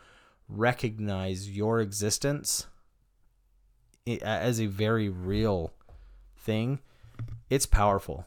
[0.49, 2.67] recognize your existence
[4.23, 5.73] as a very real
[6.37, 6.81] thing,
[7.49, 8.27] it's powerful.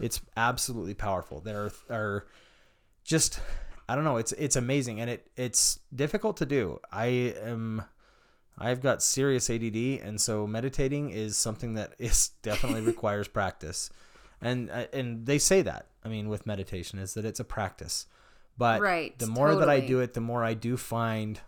[0.00, 1.40] It's absolutely powerful.
[1.40, 2.26] There are, are
[3.04, 3.40] just
[3.88, 6.80] I don't know, it's it's amazing and it it's difficult to do.
[6.90, 7.06] I
[7.42, 7.84] am
[8.58, 13.90] I've got serious ADD and so meditating is something that is definitely requires practice.
[14.40, 15.86] And uh, and they say that.
[16.04, 18.06] I mean with meditation is that it's a practice.
[18.58, 21.40] But Right, the more that I do it, the more I do find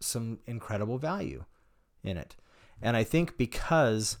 [0.00, 1.44] some incredible value
[2.02, 2.36] in it.
[2.80, 4.18] And I think because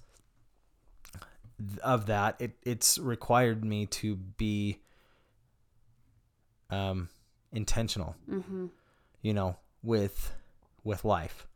[1.82, 4.80] of that, it, it's required me to be
[6.70, 7.08] um,
[7.52, 8.66] intentional, mm-hmm.
[9.22, 10.32] you know, with
[10.84, 11.46] with life,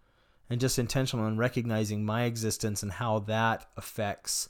[0.51, 4.49] and just intentional in recognizing my existence and how that affects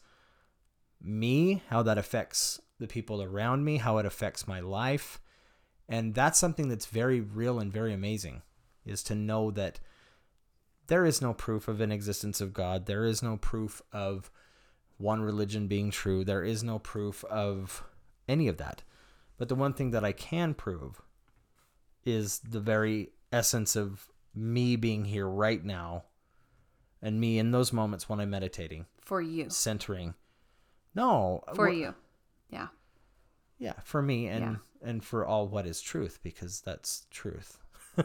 [1.03, 5.21] me, how that affects the people around me, how it affects my life,
[5.89, 8.43] and that's something that's very real and very amazing,
[8.85, 9.81] is to know that
[10.89, 12.87] there is no proof of an existence of God.
[12.87, 14.31] There is no proof of
[14.99, 16.25] one religion being true.
[16.25, 17.83] There is no proof of
[18.29, 18.83] any of that.
[19.39, 21.01] But the one thing that I can prove
[22.05, 26.05] is the very essence of me being here right now
[27.01, 29.51] and me in those moments when I'm meditating, For you.
[29.51, 30.15] centering.
[30.95, 31.95] No, For you.
[32.53, 32.69] Yeah.
[33.59, 34.41] Yeah, for me and
[34.83, 34.89] Yeah.
[34.89, 37.59] and for all what is truth because that's truth.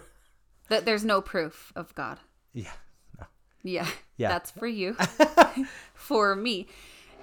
[0.69, 2.19] That there's no proof of God.
[2.53, 2.73] Yeah.
[3.63, 3.87] Yeah.
[4.17, 4.27] Yeah.
[4.29, 4.95] That's for you.
[5.93, 6.67] for me.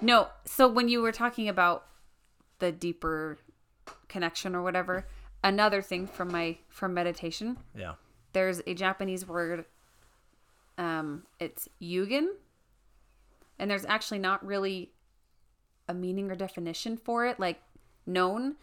[0.01, 1.85] No, so when you were talking about
[2.59, 3.37] the deeper
[4.07, 5.05] connection or whatever,
[5.43, 7.93] another thing from my from meditation, Yeah.
[8.33, 9.65] there's a Japanese word
[10.77, 12.27] um it's yugen
[13.59, 14.91] and there's actually not really
[15.87, 17.61] a meaning or definition for it like
[18.05, 18.55] known.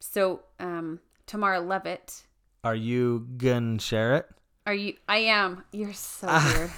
[0.00, 2.24] So, um Tamara Levitt
[2.62, 4.26] Are you gonna share it?
[4.66, 4.94] Are you?
[5.08, 5.64] I am.
[5.72, 6.70] You're so weird.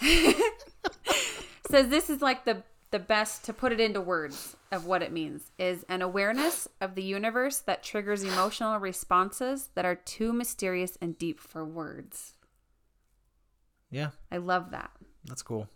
[1.70, 2.62] Says this is like the
[2.92, 6.94] the best to put it into words of what it means is an awareness of
[6.94, 12.34] the universe that triggers emotional responses that are too mysterious and deep for words.
[13.90, 14.90] Yeah, I love that.
[15.24, 15.68] that's cool.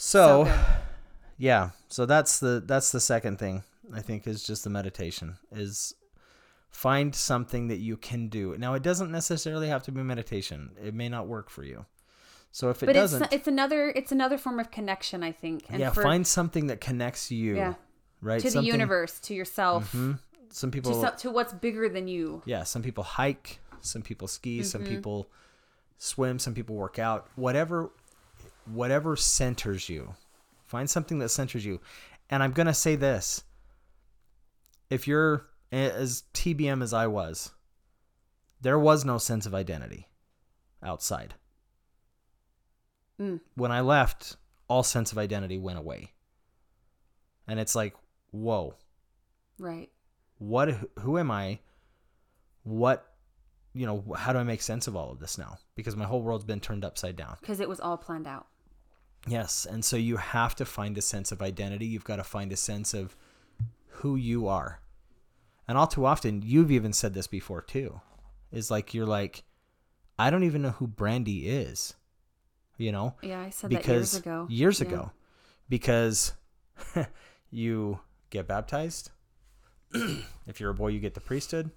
[0.00, 0.54] So, good.
[1.38, 5.94] yeah, so that's the that's the second thing I think is just the meditation is
[6.70, 8.56] find something that you can do.
[8.58, 10.70] Now, it doesn't necessarily have to be meditation.
[10.82, 11.84] It may not work for you.
[12.52, 15.64] So if it But it's doesn't, it's another it's another form of connection, I think.
[15.68, 17.56] And yeah, for, find something that connects you.
[17.56, 17.74] Yeah.
[18.20, 18.40] Right.
[18.40, 20.18] to the universe, to yourself, Mhm.
[20.50, 22.40] Some people to so, to what's bigger than you.
[22.46, 24.94] yeah some people hike some people ski some Mm-hmm.
[24.94, 25.28] people
[25.98, 27.90] swim some people work out whatever
[28.72, 30.14] whatever centers you.
[30.66, 31.80] Find something that centers you.
[32.30, 33.42] And i'm going to say this.
[34.90, 37.50] If you're as tbm as i was
[38.62, 40.08] there was no sense of identity
[40.82, 41.34] outside.
[43.20, 43.40] Mm.
[43.54, 44.36] when i left
[44.68, 46.12] all sense of identity went away.
[47.46, 47.94] And it's like
[48.30, 48.74] whoa.
[49.58, 49.90] Right.
[50.38, 50.68] what
[51.00, 51.58] who am i?
[52.62, 53.04] What
[53.74, 55.58] you know how do i make sense of all of this now?
[55.74, 57.36] Because my whole world's been turned upside down.
[57.40, 58.46] Because it was all planned out.
[59.30, 62.52] Yes and so you have to find a sense of identity you've got to find
[62.52, 63.16] a sense of
[63.88, 64.80] who you are
[65.66, 68.00] and all too often you've even said this before too
[68.52, 69.42] is like you're like
[70.18, 71.94] i don't even know who brandy is
[72.76, 74.46] you know Yeah, I said because that years ago.
[74.48, 74.86] years Yeah.
[74.86, 75.12] ago
[75.68, 76.32] because
[77.50, 79.10] you get baptized
[80.46, 81.70] if you're a boy, you get the priesthood.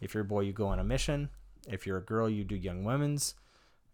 [0.00, 1.28] If you're a boy, you go on a mission.
[1.68, 3.34] If you're a girl, you do young women's.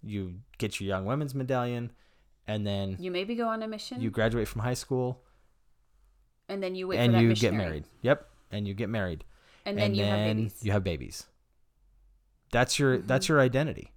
[0.03, 1.93] You get your young women's medallion,
[2.51, 5.23] and then You maybe go on a mission, you graduate from high school
[6.49, 7.85] and then you wait and for that you get married.
[8.03, 8.19] Yep,
[8.51, 9.25] and you get married,
[9.65, 10.55] and then you have babies.
[10.63, 11.27] you have babies.
[12.53, 13.33] That's your that's Mm-hmm.
[13.35, 13.93] your identity,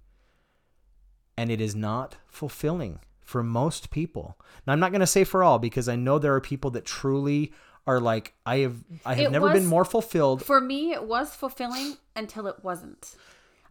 [1.36, 4.38] and it is not fulfilling for most people.
[4.66, 6.84] Now, I'm not going to say for all because I know there are people that
[6.84, 7.52] truly
[7.86, 10.44] are like I have I have It never been more fulfilled.
[10.44, 13.16] For me, it was fulfilling until it wasn't.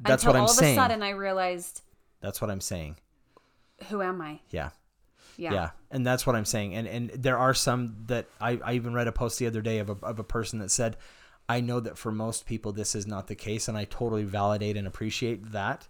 [0.01, 0.77] That's until what I'm all saying.
[0.77, 1.81] of a sudden I realized,
[2.19, 2.97] That's what I'm saying.
[3.83, 4.39] Who am I?
[4.49, 4.69] Yeah.
[5.37, 5.53] Yeah.
[5.53, 6.75] Yeah, and that's what I'm saying.
[6.75, 9.79] And and there are some that I, I even read a post the other day
[9.79, 10.97] of a of a person that said,
[11.49, 14.77] I know that for most people this is not the case, and I totally validate
[14.77, 15.87] and appreciate that.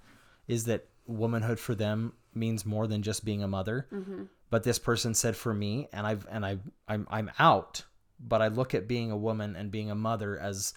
[0.48, 3.88] Is that womanhood for them means more than just being a mother?
[3.92, 4.24] Mm-hmm.
[4.50, 7.84] But this person said for me, and I've and I I'm I'm out,
[8.20, 10.74] but I look at being a woman and being a mother as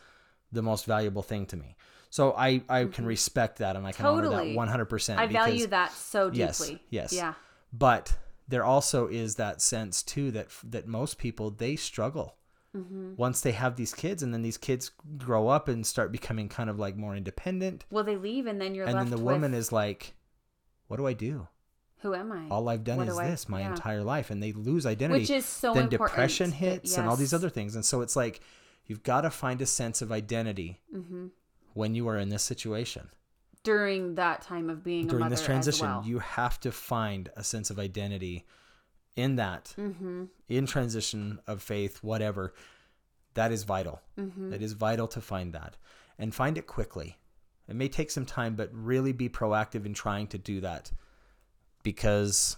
[0.50, 1.76] the most valuable thing to me.
[2.10, 4.48] So I I can respect that and I can honor Mm-hmm.
[4.48, 4.84] That 100.
[4.86, 6.40] percent I value that so deeply.
[6.40, 6.80] yes.
[6.90, 7.12] yes.
[7.12, 7.34] Yeah.
[7.72, 8.16] but
[8.48, 12.36] there also is that sense too that that most people they struggle
[12.76, 13.14] Mm-hmm.
[13.16, 16.68] once they have these kids and then these kids grow up and start becoming kind
[16.68, 19.72] of like more independent Well, they leave, and then you're and then the woman is
[19.72, 20.14] like
[20.86, 21.48] what do i do
[22.00, 22.48] who am I?
[22.50, 23.70] all i've done What is do I- this my yeah.
[23.70, 27.16] entire life and they lose identity Which is so then important depression hits and all
[27.16, 28.40] these other things and so it's like
[28.84, 31.28] you've got to find a sense of identity Mm-hmm.
[31.76, 33.08] When you are in this situation
[33.62, 36.02] During that time of being a during this transition well.
[36.04, 38.46] you have to find a sense of identity
[39.14, 40.24] in that mm-hmm.
[40.48, 42.54] in transition of faith whatever
[43.34, 44.50] that is vital Mm-hmm.
[44.50, 45.76] That is vital to find that
[46.18, 47.16] and find it quickly
[47.68, 50.90] it may take some time but really be proactive in trying to do that
[51.82, 52.56] because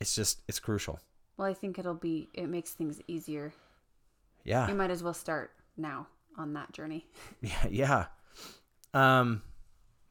[0.00, 0.98] it's just it's crucial
[1.36, 2.28] Well, I think it'll be.
[2.34, 3.52] It makes things easier.
[4.44, 6.06] yeah You might as well start now
[6.38, 7.06] on that journey.
[7.40, 8.06] yeah yeah
[8.94, 9.42] um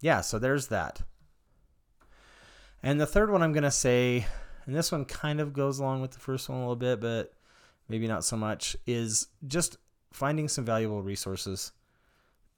[0.02, 1.02] yeah so there's that.
[2.84, 4.26] And the third one i'm gonna say
[4.66, 7.34] and this one kind of goes along with the first one a little bit but
[7.90, 9.78] maybe not so much is just
[10.12, 11.72] finding some valuable resources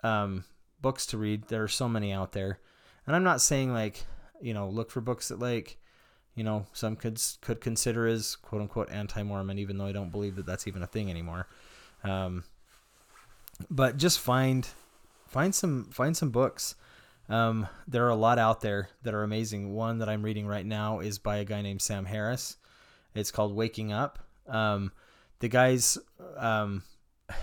[0.03, 0.43] um
[0.81, 1.47] books to read.
[1.47, 2.59] There are so many out there.
[3.07, 4.05] And i'm not saying like
[4.41, 5.77] you know look for books that like
[6.35, 10.35] you know some could could consider as quote unquote anti-mormon even though i don't believe
[10.35, 11.47] that that's even a thing anymore.
[12.03, 12.43] Um
[13.69, 14.67] but just find
[15.27, 16.75] find some find some books.
[17.27, 19.73] Um, there are a lot out there that are amazing.
[19.73, 22.57] One that i'm reading right now is by a guy named sam harris.
[23.13, 24.19] It's called waking up.
[24.47, 24.91] Um,
[25.39, 25.97] the guy's
[26.37, 26.83] um,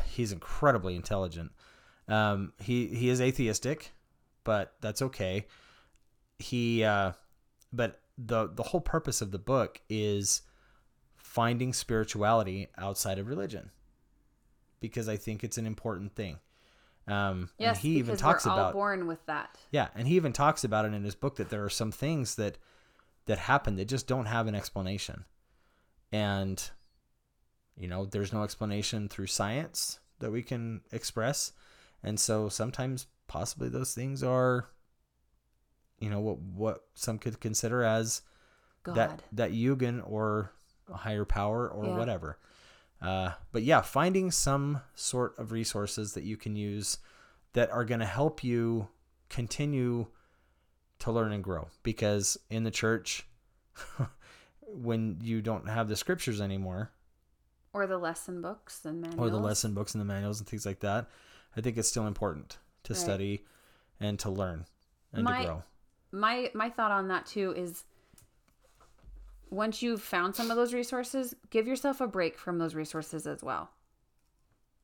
[0.07, 1.53] he's incredibly intelligent.
[2.09, 3.93] Um, he he is atheistic
[4.45, 5.47] but that's okay.
[6.39, 7.13] He uh,
[7.73, 10.43] but the the whole purpose of the book is
[11.17, 13.71] finding spirituality outside of religion
[14.81, 16.39] because i think it's an important thing
[17.09, 19.57] um, Yes, and he even talks we're all about born with that.
[19.71, 22.35] yeah, and he even talks about it in his book that there are some things
[22.37, 22.59] that
[23.27, 25.25] that happen that just don't have an explanation.
[26.11, 26.63] And
[27.77, 31.53] you know, there's no explanation through science that we can express.
[32.03, 34.69] And so sometimes possibly those things are
[35.99, 38.23] you know what what some could consider as
[38.83, 38.97] God.
[38.97, 40.53] that that Yugan or
[40.93, 41.97] a higher power or Yeah.
[41.97, 42.39] whatever.
[43.03, 46.99] Uh, but yeah, finding some sort of resources that you can use
[47.53, 48.89] that are going to help you
[49.29, 50.07] continue
[51.01, 51.69] to learn and grow.
[51.83, 53.27] Because in the church,
[54.61, 56.91] when you don't have the scriptures anymore,
[57.73, 59.19] or the lesson books and manuals.
[59.27, 61.09] or the lesson books and the manuals and things like that,
[61.57, 63.01] I think it's still important to Right.
[63.03, 63.45] study
[64.01, 64.67] and to learn
[65.13, 65.63] and My- to grow.
[66.13, 67.85] my my thought on that too is
[69.53, 73.43] once you've found some of those resources give yourself a break from those resources as
[73.43, 73.71] well.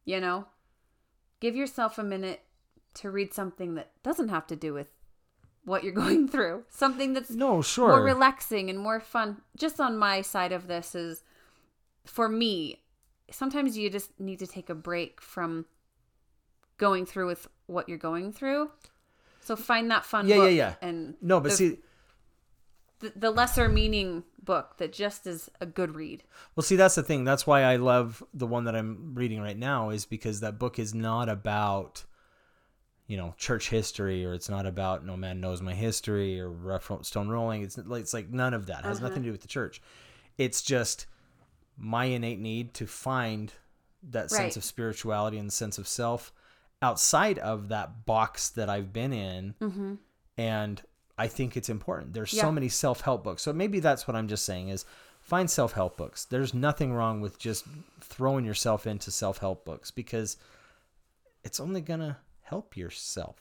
[0.05, 0.47] You know?
[1.41, 2.43] Give yourself a minute
[2.95, 4.91] to read something that doesn't have to do with
[5.65, 6.65] what you're going through.
[6.69, 7.89] Something that's No, sure.
[7.89, 9.39] more relaxing and more fun.
[9.57, 11.23] Just on my side of this is
[12.05, 12.83] for me
[13.31, 15.65] sometimes you just need to take a break from
[16.79, 18.71] going through with what you're going through.
[19.41, 20.75] So find that fun Yeah, yeah, yeah.
[20.83, 21.79] and no, but the, see,
[23.01, 26.23] the, the lesser meaning book that just is a good read
[26.57, 27.25] Well, see, that's the thing.
[27.25, 30.79] That's why I love the one that I'm reading right now, is because that book
[30.79, 32.05] is not about,
[33.07, 36.91] you know, church history, or it's not about no man knows my history, or rough
[37.03, 37.63] stone rolling.
[37.63, 38.81] It's like it's like none of that.
[38.81, 39.83] It has nothing to do with the church.
[40.39, 41.07] It's just
[41.77, 43.53] my innate need to find
[44.11, 46.33] that sense of spirituality and sense of self
[46.81, 49.95] outside of that box that I've been in, mm-hmm.
[50.37, 50.83] and
[51.19, 52.13] I think it's important.
[52.15, 52.43] There's Yeah.
[52.43, 53.43] so many self-help books.
[53.43, 54.85] So maybe that's what I'm just saying is
[55.21, 56.25] find self-help books.
[56.25, 57.65] There's nothing wrong with just
[58.01, 60.37] throwing yourself into self-help books because
[61.45, 63.37] it's only going to help yourself.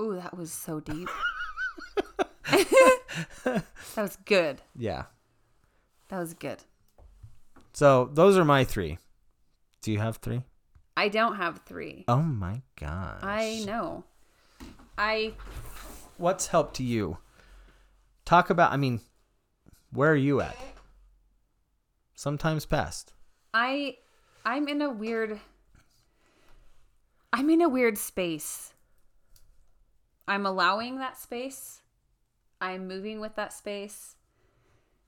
[0.00, 1.08] Ooh, that was so deep.
[3.44, 3.64] that
[3.96, 4.62] was good.
[4.76, 5.04] Yeah.
[6.08, 6.62] That was good.
[7.72, 8.98] So those are my three.
[9.82, 10.42] Do you have three?
[10.96, 12.04] I don't have three.
[12.08, 13.20] Oh my gosh.
[13.22, 14.04] I know.
[14.96, 15.34] I
[16.18, 17.18] What's helped to you?
[18.24, 19.00] Talk about, I mean,
[19.92, 20.56] where are you at?
[22.14, 23.12] Sometimes past.
[23.54, 23.98] I
[24.44, 25.40] I'm in a weird
[27.32, 28.74] I'm in a weird space.
[30.26, 31.82] I'm allowing that space.
[32.60, 34.16] I'm moving with that space.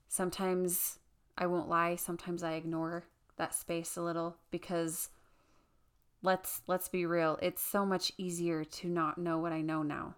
[0.06, 1.00] Sometimes
[1.36, 3.04] I won't lie, sometimes I ignore
[3.36, 5.08] that space a little because
[6.22, 10.14] let's let's be real, it's so much easier to not know what I know now.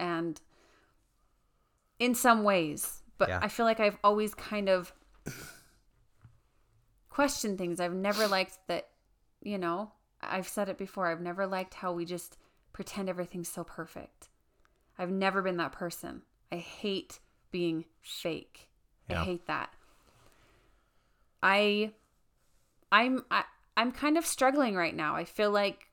[0.00, 0.40] And
[1.98, 3.38] in some ways, but Yeah.
[3.42, 4.94] I feel like I've always kind of
[7.10, 7.78] questioned things.
[7.78, 8.88] I've never liked that,
[9.42, 9.92] you know,
[10.22, 11.06] I've said it before.
[11.06, 12.38] I've never liked how we just
[12.72, 14.30] pretend everything's so perfect.
[14.98, 16.22] I've never been that person.
[16.50, 17.20] I hate
[17.50, 18.68] being fake.
[19.08, 19.20] Yeah.
[19.20, 19.70] I hate that.
[21.42, 21.92] I
[22.92, 23.44] I'm I,
[23.76, 25.14] I'm kind of struggling right now.
[25.14, 25.88] I feel like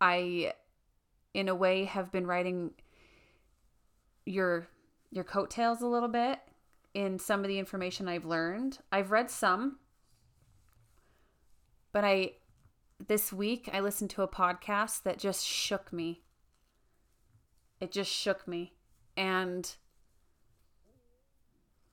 [0.00, 0.52] I
[1.34, 2.72] in a way have been writing
[4.26, 4.68] your
[5.10, 6.38] your coattails a little bit
[6.94, 8.78] in some of the information I've learned.
[8.92, 9.78] I've read some
[11.92, 12.32] but I
[13.06, 16.22] this week I listened to a podcast that just shook me.
[17.80, 18.74] It just shook me
[19.16, 19.68] and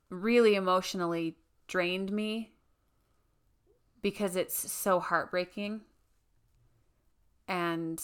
[0.10, 2.54] really emotionally drained me
[4.02, 5.82] because it's so heartbreaking
[7.48, 8.00] and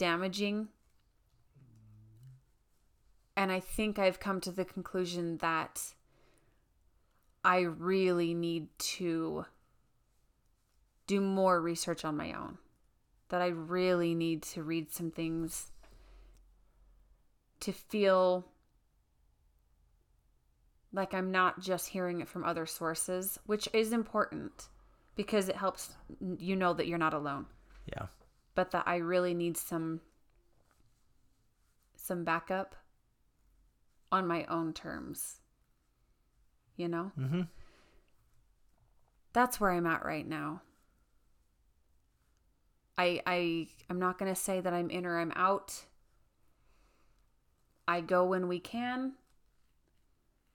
[0.00, 0.68] damaging.
[3.36, 5.92] And I think I've come to the conclusion that
[7.44, 9.44] I really need to
[11.06, 12.56] do more research on my own.
[13.28, 15.70] That I really need to read some things
[17.60, 18.46] to feel
[20.92, 24.68] like I'm not just hearing it from other sources, which is important
[25.14, 25.94] because it helps
[26.38, 27.46] you know that you're not alone.
[27.86, 28.06] Yeah.
[28.54, 30.00] But that I really need some
[31.96, 32.74] some backup
[34.10, 35.36] on my own terms.
[36.76, 37.12] You know?
[37.18, 37.42] Mm-hmm.
[39.32, 40.62] That's where I'm at right now.
[42.98, 45.84] I I I'm not going to say that I'm in or I'm out.
[47.86, 49.12] I go when we can.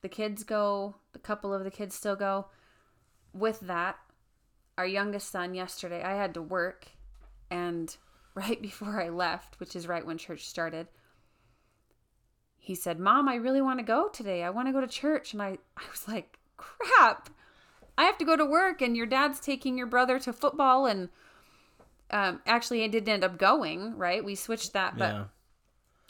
[0.02, 2.46] The kids go, a couple of the kids still go.
[3.34, 3.98] With that,
[4.78, 6.89] our youngest son yesterday, I had to work
[7.50, 7.96] and
[8.36, 10.88] right before I left, which is right when church started,
[12.58, 14.43] he said, "Mom, I really want to go today.
[14.43, 17.30] I want to go to church." And I I was like, "Crap.
[17.98, 21.08] I have to go to work and your dad's taking your brother to football and
[22.12, 24.24] um actually I didn't end up going, right?
[24.24, 25.24] We switched that, but yeah.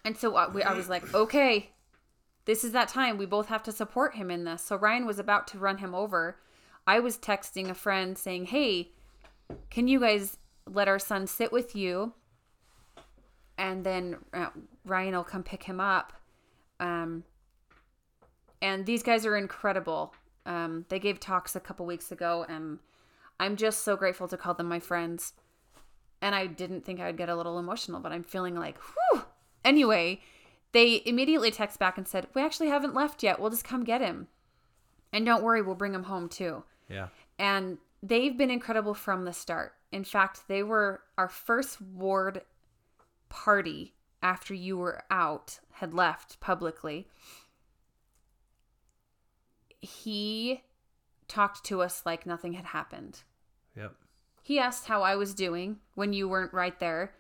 [0.04, 1.70] and so I, we, I was like, okay,
[2.46, 3.18] this is that time.
[3.18, 4.64] We both have to support him in this.
[4.64, 6.40] So Ryan was about to run him over.
[6.88, 8.92] I was texting a friend saying, hey,
[9.70, 10.38] can you guys
[10.70, 12.14] let our son sit with you?
[13.58, 14.50] And then uh,
[14.86, 16.14] Ryan will come pick him up.
[16.80, 17.24] Um,
[18.62, 20.14] and these guys are incredible.
[20.46, 22.80] Um, they gave talks a couple weeks ago, and
[23.40, 25.34] I'm just so grateful to call them my friends.
[26.22, 29.24] And I didn't think I would get a little emotional, but I'm feeling like, whew.
[29.64, 30.22] Anyway,
[30.72, 33.40] they immediately text back and said, We actually haven't left yet.
[33.40, 34.28] We'll just come get him.
[35.14, 36.64] And don't worry, we'll bring him home too.
[36.90, 37.08] Yeah.
[37.40, 39.74] And they've been incredible from the start.
[39.96, 42.42] In fact, they were our first ward
[43.30, 47.08] party after you were out, had left publicly.
[49.80, 50.64] He
[51.30, 53.24] talked to us like nothing had happened.
[53.78, 53.94] Yep.
[54.44, 57.14] He asked how I was doing when you weren't right there,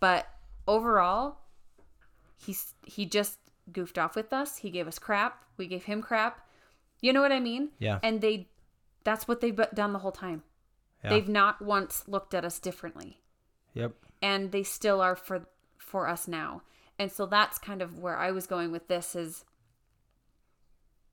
[0.00, 0.26] but
[0.66, 1.36] overall,
[2.38, 4.56] he's he just goofed off with us.
[4.56, 5.44] He gave us crap.
[5.58, 6.48] We gave him crap.
[7.02, 7.72] You know what I mean?
[7.78, 7.98] Yeah.
[8.02, 8.48] And they
[9.04, 10.44] that's what they've done the whole time.
[11.02, 11.10] Yeah.
[11.10, 13.20] They've not once looked at us differently.
[13.74, 13.92] Yep.
[14.20, 15.46] And they still are for
[15.78, 16.62] for us now.
[16.98, 19.44] And so that's kind of where I was going with this is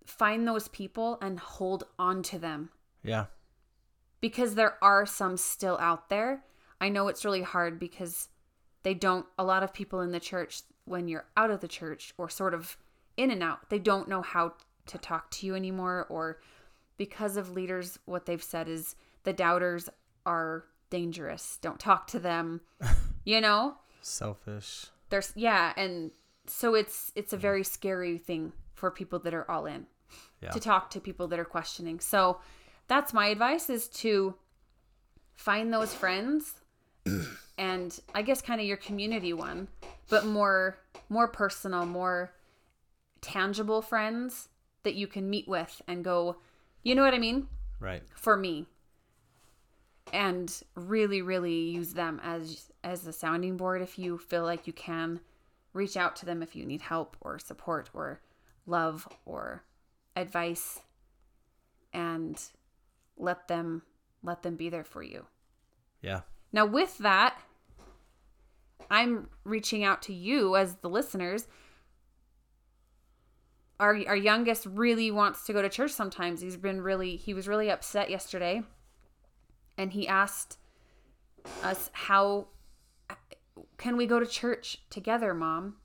[0.06, 2.70] find those people and hold on to them
[3.04, 3.28] Yeah.
[4.22, 6.44] because there are some still out there.
[6.82, 8.30] I know it's really hard because
[8.84, 12.14] they don't, a lot of people in the church, when you're out of the church
[12.18, 12.78] or sort of
[13.18, 14.54] in and out, they don't know how
[14.88, 16.06] to talk to you anymore.
[16.10, 16.40] Or
[16.98, 19.90] because of leaders, what they've said is the doubters
[20.26, 21.58] are dangerous.
[21.62, 22.62] Don't talk to them.
[23.26, 23.76] you know?
[24.02, 24.88] Selfish.
[25.10, 25.74] There's, yeah.
[25.76, 26.12] And
[26.48, 27.42] so it's, it's a mm-hmm.
[27.42, 29.86] very scary thing for people that are all in
[30.42, 30.50] Yeah.
[30.50, 32.00] to talk to people that are questioning.
[32.00, 32.40] So
[32.88, 34.36] that's my advice is to
[35.36, 36.56] find those friends
[37.58, 39.68] and I guess kind of your community one,
[40.10, 42.34] but more more personal, more
[43.22, 44.50] tangible friends
[44.84, 46.38] that you can meet with and go,
[46.84, 47.48] you know what I mean?
[47.80, 48.04] Right.
[48.16, 48.66] For me.
[50.12, 54.74] And really really use them as as a sounding board if you feel like you
[54.74, 55.20] can
[55.74, 58.22] reach out to them if you need help or support or
[58.66, 59.64] love or
[60.16, 60.80] advice
[61.94, 62.42] and
[63.18, 63.84] let them
[64.24, 65.26] let them be there for you.
[66.02, 66.22] Yeah.
[66.52, 67.40] Now with that,
[68.90, 71.48] I'm reaching out to you as the listeners.
[73.80, 76.42] Our our youngest really wants to go to church sometimes.
[76.42, 78.64] He's been really he was really upset yesterday.
[79.80, 80.58] And he asked
[81.64, 82.48] us how
[83.78, 85.78] can we go to church together, mom?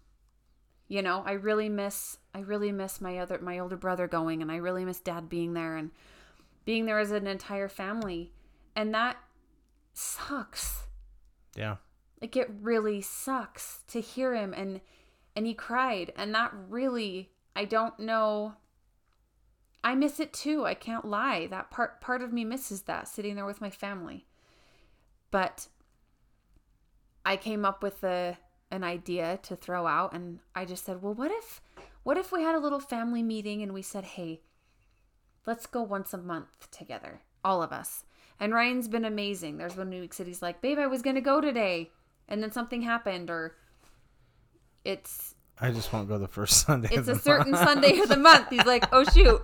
[0.89, 4.51] You know, I really miss I really miss my other my older brother going and
[4.51, 5.93] I really miss dad being there and
[6.65, 8.33] being there as an entire family.
[8.75, 9.17] And that
[9.93, 10.89] sucks.
[11.57, 11.77] Yeah.
[12.21, 14.81] Like it really sucks to hear him and
[15.37, 18.55] and he cried and that really I don't know
[19.85, 20.65] I miss it too.
[20.65, 21.47] I can't lie.
[21.47, 24.27] That part part of me misses that sitting there with my family.
[25.31, 25.69] But
[27.25, 28.39] I came up with a
[28.71, 31.61] an idea to throw out and I just said, "Well, what if
[32.03, 34.41] what if we had a little family meeting and we said, "Hey,
[35.47, 38.05] let's go once a month together, all of us."
[38.41, 39.59] And Ryan's been amazing.
[39.59, 41.93] There's one week that he's like, "Babe, I was going to go today."
[42.27, 43.55] And then something happened or
[44.83, 46.89] it's I just won't go the first Sunday.
[46.93, 48.49] it's a certain Sunday of the month.
[48.51, 49.43] He's like, "Oh shoot."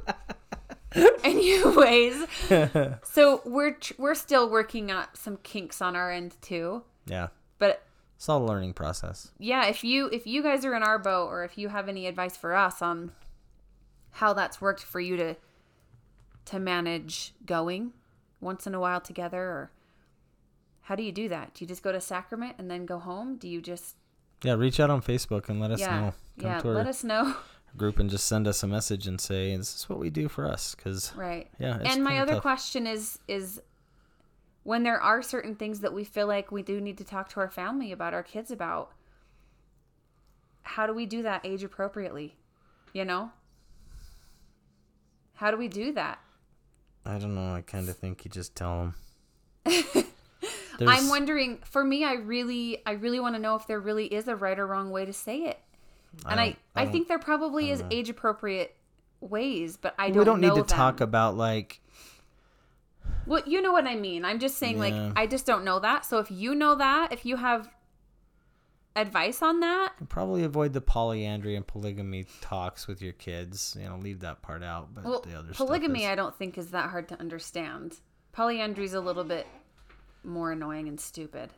[1.25, 2.27] Anyways,
[3.05, 6.83] so we're tr- we're still working out some kinks on our end too.
[7.07, 7.29] Yeah.
[7.59, 7.83] But
[8.17, 9.31] It's all a learning process.
[9.39, 12.07] yeah, if you if you guys are in our boat or if you have any
[12.07, 13.13] advice for us on
[14.13, 15.37] how that's worked for you to
[16.47, 17.93] to manage going
[18.41, 19.71] once in a while together or
[20.83, 21.55] how do you do that?
[21.55, 23.37] Do you just go to sacrament and then go home?
[23.37, 23.95] Do you just
[24.43, 26.15] Yeah, reach out on Facebook and let us yeah know.
[26.39, 27.35] Come yeah let us know
[27.77, 30.45] group and just send us a message and say this is what we do for
[30.45, 31.79] us because right yeah.
[31.81, 32.43] It's and my other tough.
[32.43, 33.63] question is is
[34.65, 37.41] when there are certain things that we feel like we do need to talk to
[37.41, 38.91] our family about our kids about
[40.63, 42.35] how do we do that age appropriately
[42.93, 43.31] you know
[45.35, 46.19] how do we do that
[47.05, 47.55] I don't know.
[47.55, 48.95] I kind of think you just tell
[49.65, 50.05] them.
[50.89, 54.29] i'm wondering for me i really i really want to know if there really is
[54.29, 55.59] a right or wrong way to say it
[56.29, 58.75] and i don't- i, think there probably is age appropriate
[59.21, 60.65] ways but i don't we don't need to them.
[60.67, 61.81] talk about like
[63.27, 64.25] Well, you know what I mean.
[64.25, 66.05] I'm just saying, like, I just don't know that.
[66.05, 67.69] So if you know that, if you have
[68.97, 73.77] advice on that, probably avoid the polyandry and polygamy talks with your kids.
[73.81, 74.95] You know, leave that part out.
[74.95, 77.99] But well, the other stuff polygamy, is- I don't think is that hard to understand.
[78.33, 79.47] Polyandry is a little bit
[80.25, 81.51] more annoying and stupid,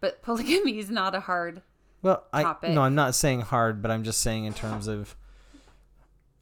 [0.00, 1.62] but polygamy is not a hard.
[2.02, 2.70] Well, I topic.
[2.70, 5.14] no, I'm not saying hard, but I'm just saying in terms of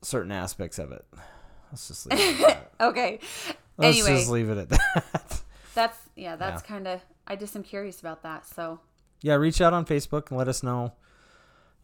[0.02, 1.04] certain aspects of it.
[1.72, 2.64] Let's just leave it at that.
[2.80, 3.18] Okay.
[3.76, 5.42] Let's anyway, just leave it at that.
[5.74, 6.68] that's yeah, that's Yeah.
[6.68, 7.00] kind of.
[7.26, 8.46] I just am curious about that.
[8.46, 8.80] So
[9.20, 10.92] yeah, reach out on Facebook and let us know,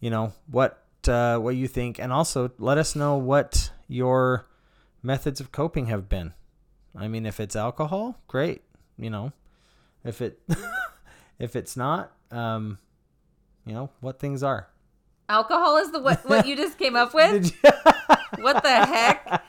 [0.01, 4.47] you know, what uh, what you think, and also let us know what your
[5.03, 6.33] methods of coping have been.
[6.97, 8.63] I mean, if it's alcohol, great.
[8.99, 9.33] You know,
[10.05, 10.41] if it
[11.39, 12.79] if it's not, um,
[13.67, 14.69] you know, what things are.
[15.29, 17.53] alcohol is the what what you just came up with.
[17.65, 19.43] You- What the heck?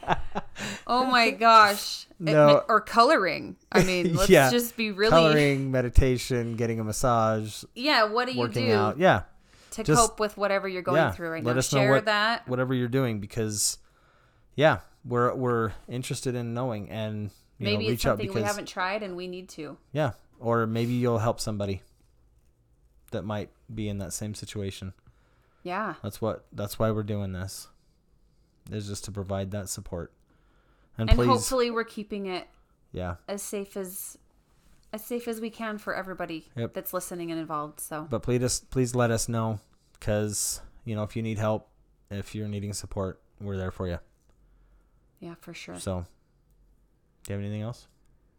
[0.87, 2.05] Oh my gosh.
[2.23, 3.55] It- or coloring.
[3.71, 4.49] I mean, let's Yeah.
[4.51, 8.97] just be really Coloring, meditation, getting a massage, Yeah, what do you working do out.
[8.99, 9.23] Yeah,
[9.71, 11.59] to just- cope with whatever you're going yeah, through right let now?
[11.59, 12.47] us know Share what- that.
[12.47, 13.79] whatever you're doing, because
[14.55, 19.01] yeah, we're we're interested in knowing and Maybe know, it's something because we haven't tried
[19.03, 19.77] and we need to.
[19.93, 21.81] yeah, or maybe you'll help somebody
[23.11, 24.93] that might be in that same situation.
[25.63, 25.95] Yeah.
[26.03, 27.67] That's what that's why we're doing this.
[28.71, 30.11] Is just to provide that support.
[30.97, 32.47] And, And please, hopefully we're keeping it
[32.91, 33.15] yeah.
[33.27, 34.17] as safe as
[34.93, 36.73] as safe as we can for everybody Yep.
[36.73, 37.79] that's listening and involved.
[37.79, 39.59] So But please, please let us know,
[39.99, 41.67] because you know if you need help,
[42.09, 43.99] if you're needing support, we're there for you.
[45.19, 45.79] yeah, for sure.
[45.79, 46.05] So,
[47.25, 47.87] do you have anything else?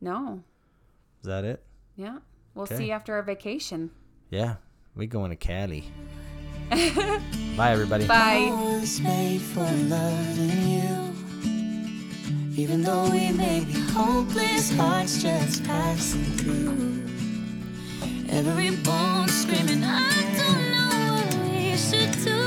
[0.01, 0.43] No.
[1.21, 1.63] Is that it?
[1.97, 2.19] Yeah.
[2.55, 2.77] We'll Okay.
[2.77, 3.91] see you after our vacation.
[4.31, 4.57] Yeah,
[4.95, 5.85] we going to Cali.
[6.71, 8.07] Bye, everybody.
[8.07, 8.49] Bye.
[8.51, 11.13] was made for loving you.
[12.63, 17.03] Even though we may be hopeless, hearts just passing through.
[18.29, 22.43] Every bone screaming, I don't know what we should do.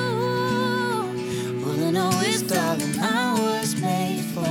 [1.66, 4.42] All I know is, darling, I was made for